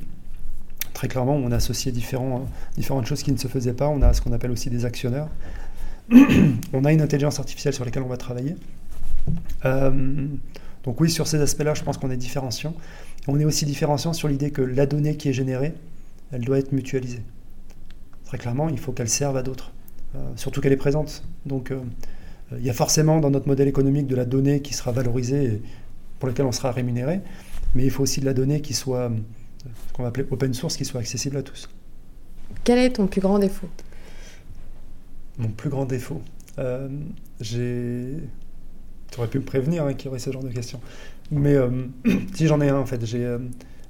[0.95, 3.89] très clairement, on a associé différentes choses qui ne se faisaient pas.
[3.89, 5.29] On a ce qu'on appelle aussi des actionneurs.
[6.72, 8.57] on a une intelligence artificielle sur laquelle on va travailler.
[9.64, 10.27] Euh,
[10.85, 12.75] donc oui, sur ces aspects-là, je pense qu'on est différenciant.
[13.27, 15.75] On est aussi différenciant sur l'idée que la donnée qui est générée,
[16.33, 17.22] elle doit être mutualisée.
[18.25, 19.72] Très clairement, il faut qu'elle serve à d'autres,
[20.14, 21.25] euh, surtout qu'elle est présente.
[21.47, 21.81] Donc euh,
[22.53, 25.62] il y a forcément dans notre modèle économique de la donnée qui sera valorisée et
[26.18, 27.20] pour laquelle on sera rémunéré,
[27.75, 29.11] mais il faut aussi de la donnée qui soit
[29.89, 31.68] ce qu'on va appeler open source, qui soit accessible à tous.
[32.64, 33.68] Quel est ton plus grand défaut?
[35.39, 36.22] Mon plus grand défaut
[36.59, 36.89] euh,
[37.41, 38.18] J'ai.
[39.11, 40.81] Tu aurais pu me prévenir hein, qu'il y aurait ce genre de questions.
[41.31, 41.70] Mais euh,
[42.35, 43.39] si j'en ai un, en fait, euh,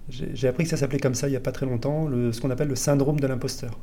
[0.09, 2.41] j'ai, appris que ça s'appelait comme ça il n'y a pas très longtemps, le, ce
[2.41, 3.79] qu'on appelle le syndrome de l'imposteur.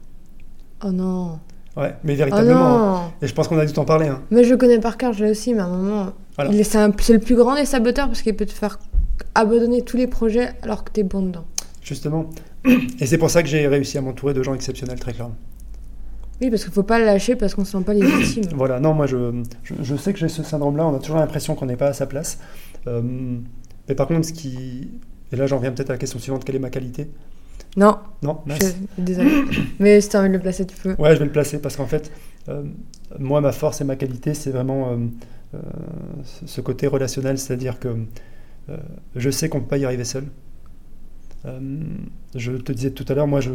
[0.83, 1.39] Oh non
[1.77, 3.07] Ouais, mais véritablement.
[3.07, 4.07] Oh et je pense qu'on a dû t'en parler.
[4.07, 4.21] Hein.
[4.29, 6.13] Mais je connais par cœur, je l'ai aussi, mais à un moment.
[6.37, 8.79] c'est, le plus grand des saboteurs parce qu'il peut te faire
[9.35, 11.45] abandonner tous les projets alors que tu es bon dedans
[11.81, 12.29] justement.
[12.99, 15.35] Et c'est pour ça que j'ai réussi à m'entourer de gens exceptionnels, très clairement.
[16.39, 18.43] Oui, parce qu'il ne faut pas le lâcher parce qu'on ne se sent pas légitime.
[18.55, 21.67] voilà, non, moi je, je, sais que j'ai ce syndrome-là, on a toujours l'impression qu'on
[21.67, 22.39] n'est pas à sa place.
[22.87, 23.01] Euh,
[23.87, 24.91] mais par contre, ce qui.
[25.31, 27.09] Et là, j'en viens peut-être à la question suivante quelle est ma qualité?
[27.77, 27.97] Non.
[28.21, 28.39] Non,
[28.97, 29.29] Désolé.
[29.79, 30.95] mais si tu as envie de le placer, tu peux.
[30.99, 32.11] Ouais, je vais le placer parce qu'en fait,
[32.49, 32.63] euh,
[33.17, 34.97] moi, ma force et ma qualité, c'est vraiment
[35.53, 35.59] euh,
[36.45, 37.95] ce côté relationnel, c'est-à-dire que
[39.15, 40.25] je sais qu'on ne peut pas y arriver seul.
[42.35, 43.51] Je te disais tout à l'heure, moi je,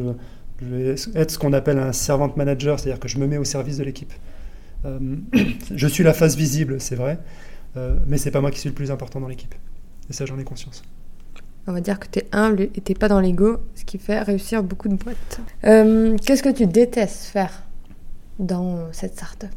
[0.61, 3.79] vais être ce qu'on appelle un servant manager, c'est-à-dire que je me mets au service
[3.79, 4.13] de l'équipe.
[4.85, 4.99] Euh,
[5.75, 7.19] je suis la face visible, c'est vrai,
[7.77, 9.55] euh, mais c'est pas moi qui suis le plus important dans l'équipe.
[10.09, 10.83] Et ça, j'en ai conscience.
[11.67, 14.21] On va dire que tu es humble et tu pas dans l'ego, ce qui fait
[14.21, 15.41] réussir beaucoup de boîtes.
[15.63, 17.65] Qu'est-ce que tu détestes faire
[18.39, 19.51] dans cette start-up?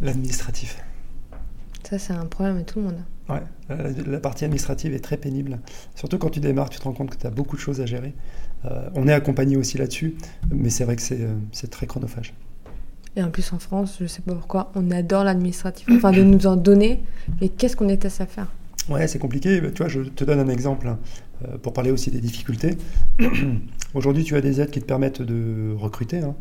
[0.00, 0.82] L'administratif.
[1.88, 3.04] Ça, c'est un problème de tout le monde.
[3.28, 3.42] Ouais,
[4.06, 5.58] la, partie administrative est très pénible.
[5.94, 7.86] Surtout quand tu démarres, tu te rends compte que tu as beaucoup de choses à
[7.86, 8.12] gérer.
[8.66, 10.16] Euh, on est accompagné aussi là-dessus,
[10.50, 12.34] mais c'est vrai que euh, c'est très chronophage.
[13.16, 16.46] Et en plus en France, je sais pas pourquoi, on adore l'administratif, enfin de nous
[16.46, 17.02] en donner,
[17.40, 18.48] mais qu'est-ce qu'on était à faire?
[18.88, 19.62] Ouais, c'est compliqué.
[19.72, 20.98] Tu vois, je te donne un exemple hein,
[21.44, 22.76] euh, pour parler aussi des difficultés.
[23.94, 26.34] Aujourd'hui, tu as des aides qui te permettent de recruter, hein,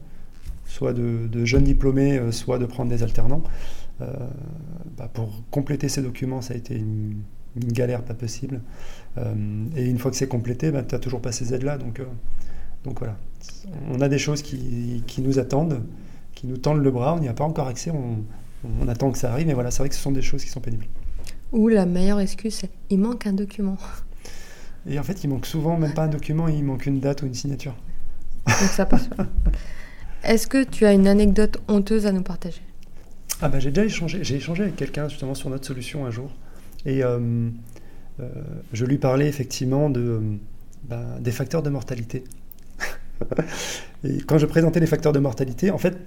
[0.65, 3.43] soit de, jeunes diplômés, soit de prendre des alternants.
[4.01, 4.05] Euh,
[4.97, 7.21] bah, pour compléter ces documents, ça a été une,
[7.55, 8.61] galère pas possible.
[9.17, 9.33] Euh,
[9.75, 11.77] et une fois que c'est complété, bah, tu n'as toujours pas ces aides-là.
[11.77, 12.05] Donc, euh,
[12.83, 13.17] donc voilà.
[13.91, 15.81] On a des choses qui, qui, nous attendent,
[16.43, 17.15] qui nous tendent le bras.
[17.15, 17.89] On n'y a pas encore accès.
[17.89, 18.17] On,
[18.81, 19.47] on attend que ça arrive.
[19.47, 20.87] Mais voilà, c'est vrai que ce sont des choses qui sont pénibles.
[21.53, 23.77] Ou la meilleure excuse, c'est il manque un document.
[24.85, 27.27] Et en fait, il manque souvent même pas un document, il manque une date ou
[27.27, 27.75] une signature.
[28.45, 29.09] Donc ça passe.
[30.23, 32.61] Est-ce que tu as une anecdote honteuse à nous partager?
[33.41, 36.29] Ah bah, j'ai déjà échangé, j'ai échangé avec quelqu'un justement sur notre solution un jour.
[36.85, 37.49] Et euh,
[38.19, 38.29] euh,
[38.73, 40.21] je lui parlais effectivement de,
[40.83, 42.25] bah, des facteurs de mortalité.
[44.03, 45.97] Et quand je présentais les facteurs de mortalité, en fait,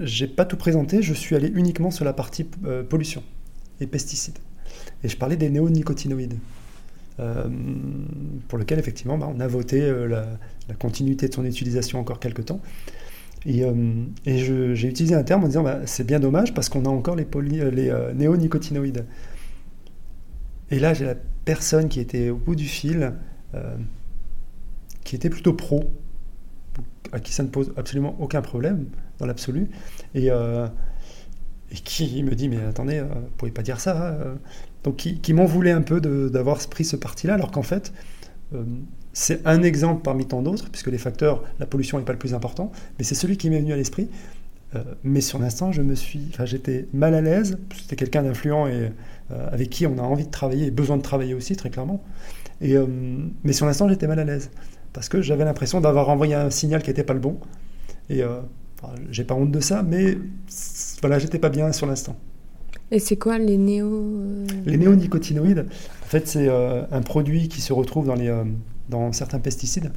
[0.00, 3.22] j'ai pas tout présenté, je suis allé uniquement sur la partie euh, pollution
[3.80, 4.38] et pesticides.
[5.02, 6.38] Et je parlais des néonicotinoïdes.
[8.48, 10.26] pour lequel effectivement bah, on a voté la,
[10.68, 12.60] la, continuité de son utilisation encore quelques temps.
[13.46, 16.88] Et, euh, j'ai utilisé un terme en disant bah, c'est bien dommage parce qu'on a
[16.88, 19.06] encore les, euh, les euh, néonicotinoïdes.
[20.70, 23.12] Et là, j'ai la personne qui était au bout du fil,
[25.02, 25.90] qui était plutôt pro,
[27.12, 28.86] à qui ça ne pose absolument aucun problème
[29.18, 29.70] dans l'absolu,
[30.14, 34.14] et, et, qui me dit mais attendez, vous ne pouvez pas dire ça.
[34.14, 34.38] Hein,
[34.84, 36.00] Donc qui, qui m'en voulait un peu
[36.30, 37.92] d'avoir pris ce parti-là, alors qu'en fait,
[39.12, 42.34] c'est un exemple parmi tant d'autres, puisque les facteurs, la pollution n'est pas le plus
[42.34, 44.08] important, mais c'est celui qui m'est venu à l'esprit.
[44.76, 47.58] Euh, mais sur l'instant, je me suis, j'étais mal à l'aise.
[47.76, 48.92] C'était quelqu'un d'influent et
[49.32, 52.02] euh, avec qui on a envie de travailler et besoin de travailler aussi, très clairement.
[52.60, 52.86] Et, euh,
[53.42, 54.50] mais sur l'instant, j'étais mal à l'aise
[54.92, 57.38] parce que j'avais l'impression d'avoir envoyé un signal qui n'était pas le bon.
[58.08, 58.22] Et
[59.10, 60.18] j'ai pas honte de ça, mais
[61.00, 62.16] voilà, j'étais pas bien sur l'instant.
[62.90, 65.66] Et c'est quoi les néo Les néonicotinoïdes,
[66.02, 68.34] en fait, c'est un produit qui se retrouve dans les
[68.90, 69.92] dans certains pesticides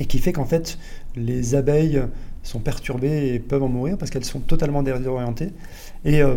[0.00, 0.78] et qui fait qu'en fait
[1.16, 2.02] les abeilles
[2.42, 5.52] sont perturbées et peuvent en mourir parce qu'elles sont totalement désorientées.
[6.04, 6.36] Et, euh,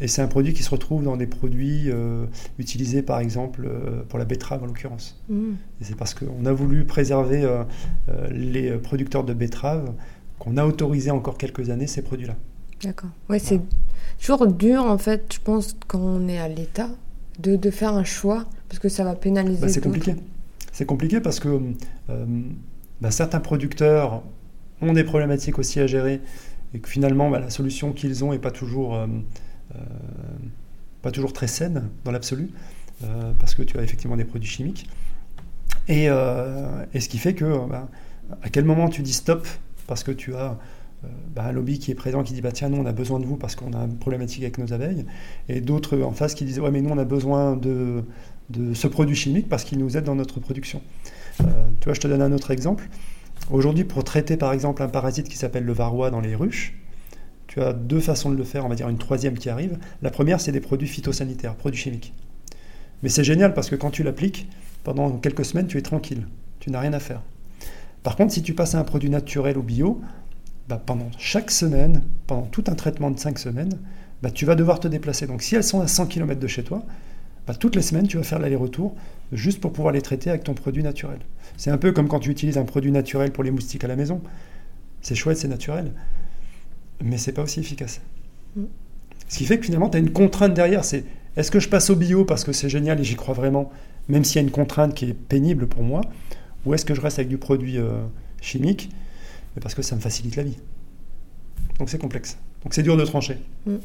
[0.00, 2.24] et c'est un produit qui se retrouve dans des produits euh,
[2.58, 5.20] utilisés par exemple euh, pour la betterave en l'occurrence.
[5.28, 5.52] Mmh.
[5.80, 7.46] Et c'est parce qu'on a voulu préserver
[8.30, 9.92] les producteurs de betterave
[10.38, 12.36] qu'on a autorisé encore quelques années ces produits-là.
[12.82, 13.10] D'accord.
[13.28, 13.60] Ouais, c'est
[14.20, 16.90] toujours dur en fait, je pense, quand on est à l'État,
[17.38, 19.60] de, de, faire un choix parce que ça va pénaliser.
[19.60, 20.14] Bah, c'est compliqué.
[20.72, 21.60] C'est compliqué parce que
[22.08, 24.22] bah, certains producteurs
[24.80, 26.20] ont des problématiques aussi à gérer
[26.74, 29.06] et que finalement bah, la solution qu'ils ont n'est pas toujours, euh,
[29.74, 29.78] euh,
[31.02, 32.50] pas toujours très saine dans l'absolu
[33.38, 34.88] parce que tu as effectivement des produits chimiques.
[35.86, 37.88] Et, ce qui fait que bah,
[38.42, 39.46] à quel moment tu dis stop
[39.86, 40.56] parce que tu as
[41.36, 43.36] un lobby qui est présent qui dit bah tiens nous on a besoin de vous
[43.36, 45.04] parce qu'on a une problématique avec nos abeilles
[45.50, 48.02] et d'autres en face qui disent ouais mais nous on a besoin de
[48.50, 50.80] de ce produit chimique parce qu'il nous aide dans notre production.
[51.40, 51.44] Euh,
[51.80, 52.88] tu vois, je te donne un autre exemple.
[53.50, 56.74] Aujourd'hui, pour traiter par exemple un parasite qui s'appelle le varroa dans les ruches,
[57.46, 59.78] tu as deux façons de le faire, on va dire une troisième qui arrive.
[60.02, 62.12] La première, c'est des produits phytosanitaires, produits chimiques.
[63.02, 64.48] Mais c'est génial parce que quand tu l'appliques,
[64.82, 66.26] pendant quelques semaines, tu es tranquille,
[66.58, 67.22] tu n'as rien à faire.
[68.02, 70.00] Par contre, si tu passes à un produit naturel ou bio,
[70.68, 73.78] bah, pendant chaque semaine, pendant tout un traitement de 5 semaines,
[74.22, 75.28] bah, tu vas devoir te déplacer.
[75.28, 76.84] Donc si elles sont à 100 km de chez toi,
[77.46, 78.96] bah, toutes les semaines, tu vas faire l'aller-retour
[79.30, 81.20] juste pour pouvoir les traiter avec ton produit naturel.
[81.56, 83.96] C'est un peu comme quand tu utilises un produit naturel pour les moustiques à la
[83.96, 84.20] maison.
[85.02, 85.92] C'est chouette, c'est naturel,
[87.02, 88.00] mais c'est pas aussi efficace.
[88.56, 88.64] Mm.
[89.28, 90.84] Ce qui fait que finalement, tu as une contrainte derrière.
[90.84, 91.04] C'est
[91.36, 93.70] est-ce que je passe au bio parce que c'est génial et j'y crois vraiment,
[94.08, 96.00] même s'il y a une contrainte qui est pénible pour moi,
[96.64, 98.02] ou est-ce que je reste avec du produit euh,
[98.40, 98.90] chimique
[99.60, 100.58] parce que ça me facilite la vie.
[101.78, 102.36] Donc c'est complexe.
[102.62, 103.38] Donc c'est dur de trancher.
[103.66, 103.76] Mm.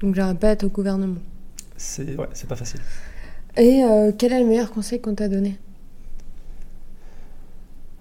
[0.00, 1.16] Donc je répète au gouvernement
[1.76, 2.80] c'est ouais, pas facile.
[3.56, 5.58] Et euh, quel est le meilleur conseil qu'on t'a donné?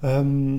[0.04, 0.58] Euh,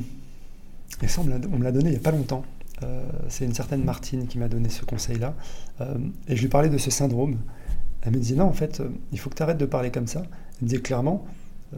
[1.02, 1.24] et ça, on
[1.58, 2.44] me l'a donné il n'y a pas longtemps.
[2.82, 5.34] Euh, c'est une certaine Martine qui m'a donné ce conseil-là.
[6.28, 7.38] et je lui parlais de ce syndrome.
[8.02, 8.82] Elle me disait non, en fait,
[9.12, 10.22] il faut que tu arrêtes de parler comme ça.
[10.22, 11.24] Elle me disait clairement,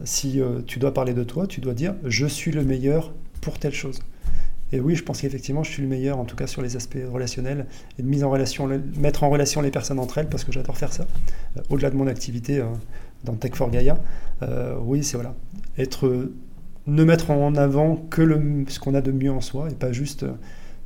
[0.05, 3.75] si tu dois parler de toi, tu dois dire je suis le meilleur pour telle
[3.75, 4.01] chose.
[4.73, 6.99] Et oui, je pense qu'effectivement, je suis le meilleur, en tout cas sur les aspects
[7.09, 7.67] relationnels
[7.99, 10.77] et de mise en relation, mettre en relation les personnes entre elles, parce que j'adore
[10.77, 11.07] faire ça.
[11.57, 12.67] Euh, au-delà de mon activité euh,
[13.25, 13.97] dans Tech for Gaia,
[14.43, 15.35] euh, oui, c'est voilà,
[15.79, 16.31] être,
[16.87, 19.93] ne mettre en avant que le, ce qu'on a de mieux en soi et pas
[19.93, 20.25] juste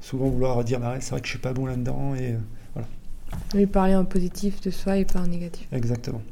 [0.01, 2.36] souvent vouloir dire, bah c'est vrai que je suis pas bon là-dedans et
[2.74, 2.88] voilà.
[3.55, 5.68] Oui, parler en positif de soi et pas en négatif.
[5.72, 6.22] Exactement.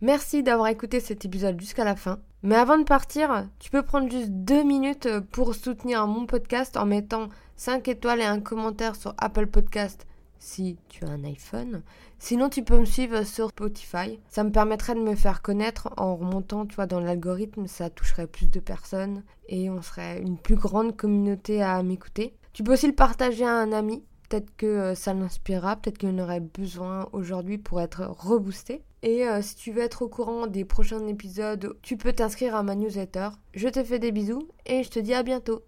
[0.00, 2.18] Merci d'avoir écouté cet épisode jusqu'à la fin.
[2.42, 6.84] Mais avant de partir, tu peux prendre juste deux minutes pour soutenir mon podcast en
[6.84, 10.06] mettant 5 étoiles et un commentaire sur Apple Podcast
[10.44, 11.82] si tu as un iPhone.
[12.18, 14.20] Sinon, tu peux me suivre sur Spotify.
[14.28, 17.66] Ça me permettrait de me faire connaître en remontant, tu vois, dans l'algorithme.
[17.66, 22.34] Ça toucherait plus de personnes et on serait une plus grande communauté à m'écouter.
[22.52, 24.04] Tu peux aussi le partager à un ami.
[24.28, 28.82] Peut-être que euh, ça l'inspirera, peut-être qu'il en aurait besoin aujourd'hui pour être reboosté.
[29.02, 32.62] Et euh, si tu veux être au courant des prochains épisodes, tu peux t'inscrire à
[32.62, 33.28] ma newsletter.
[33.54, 35.62] Je te fais des bisous et je te dis à bientôt.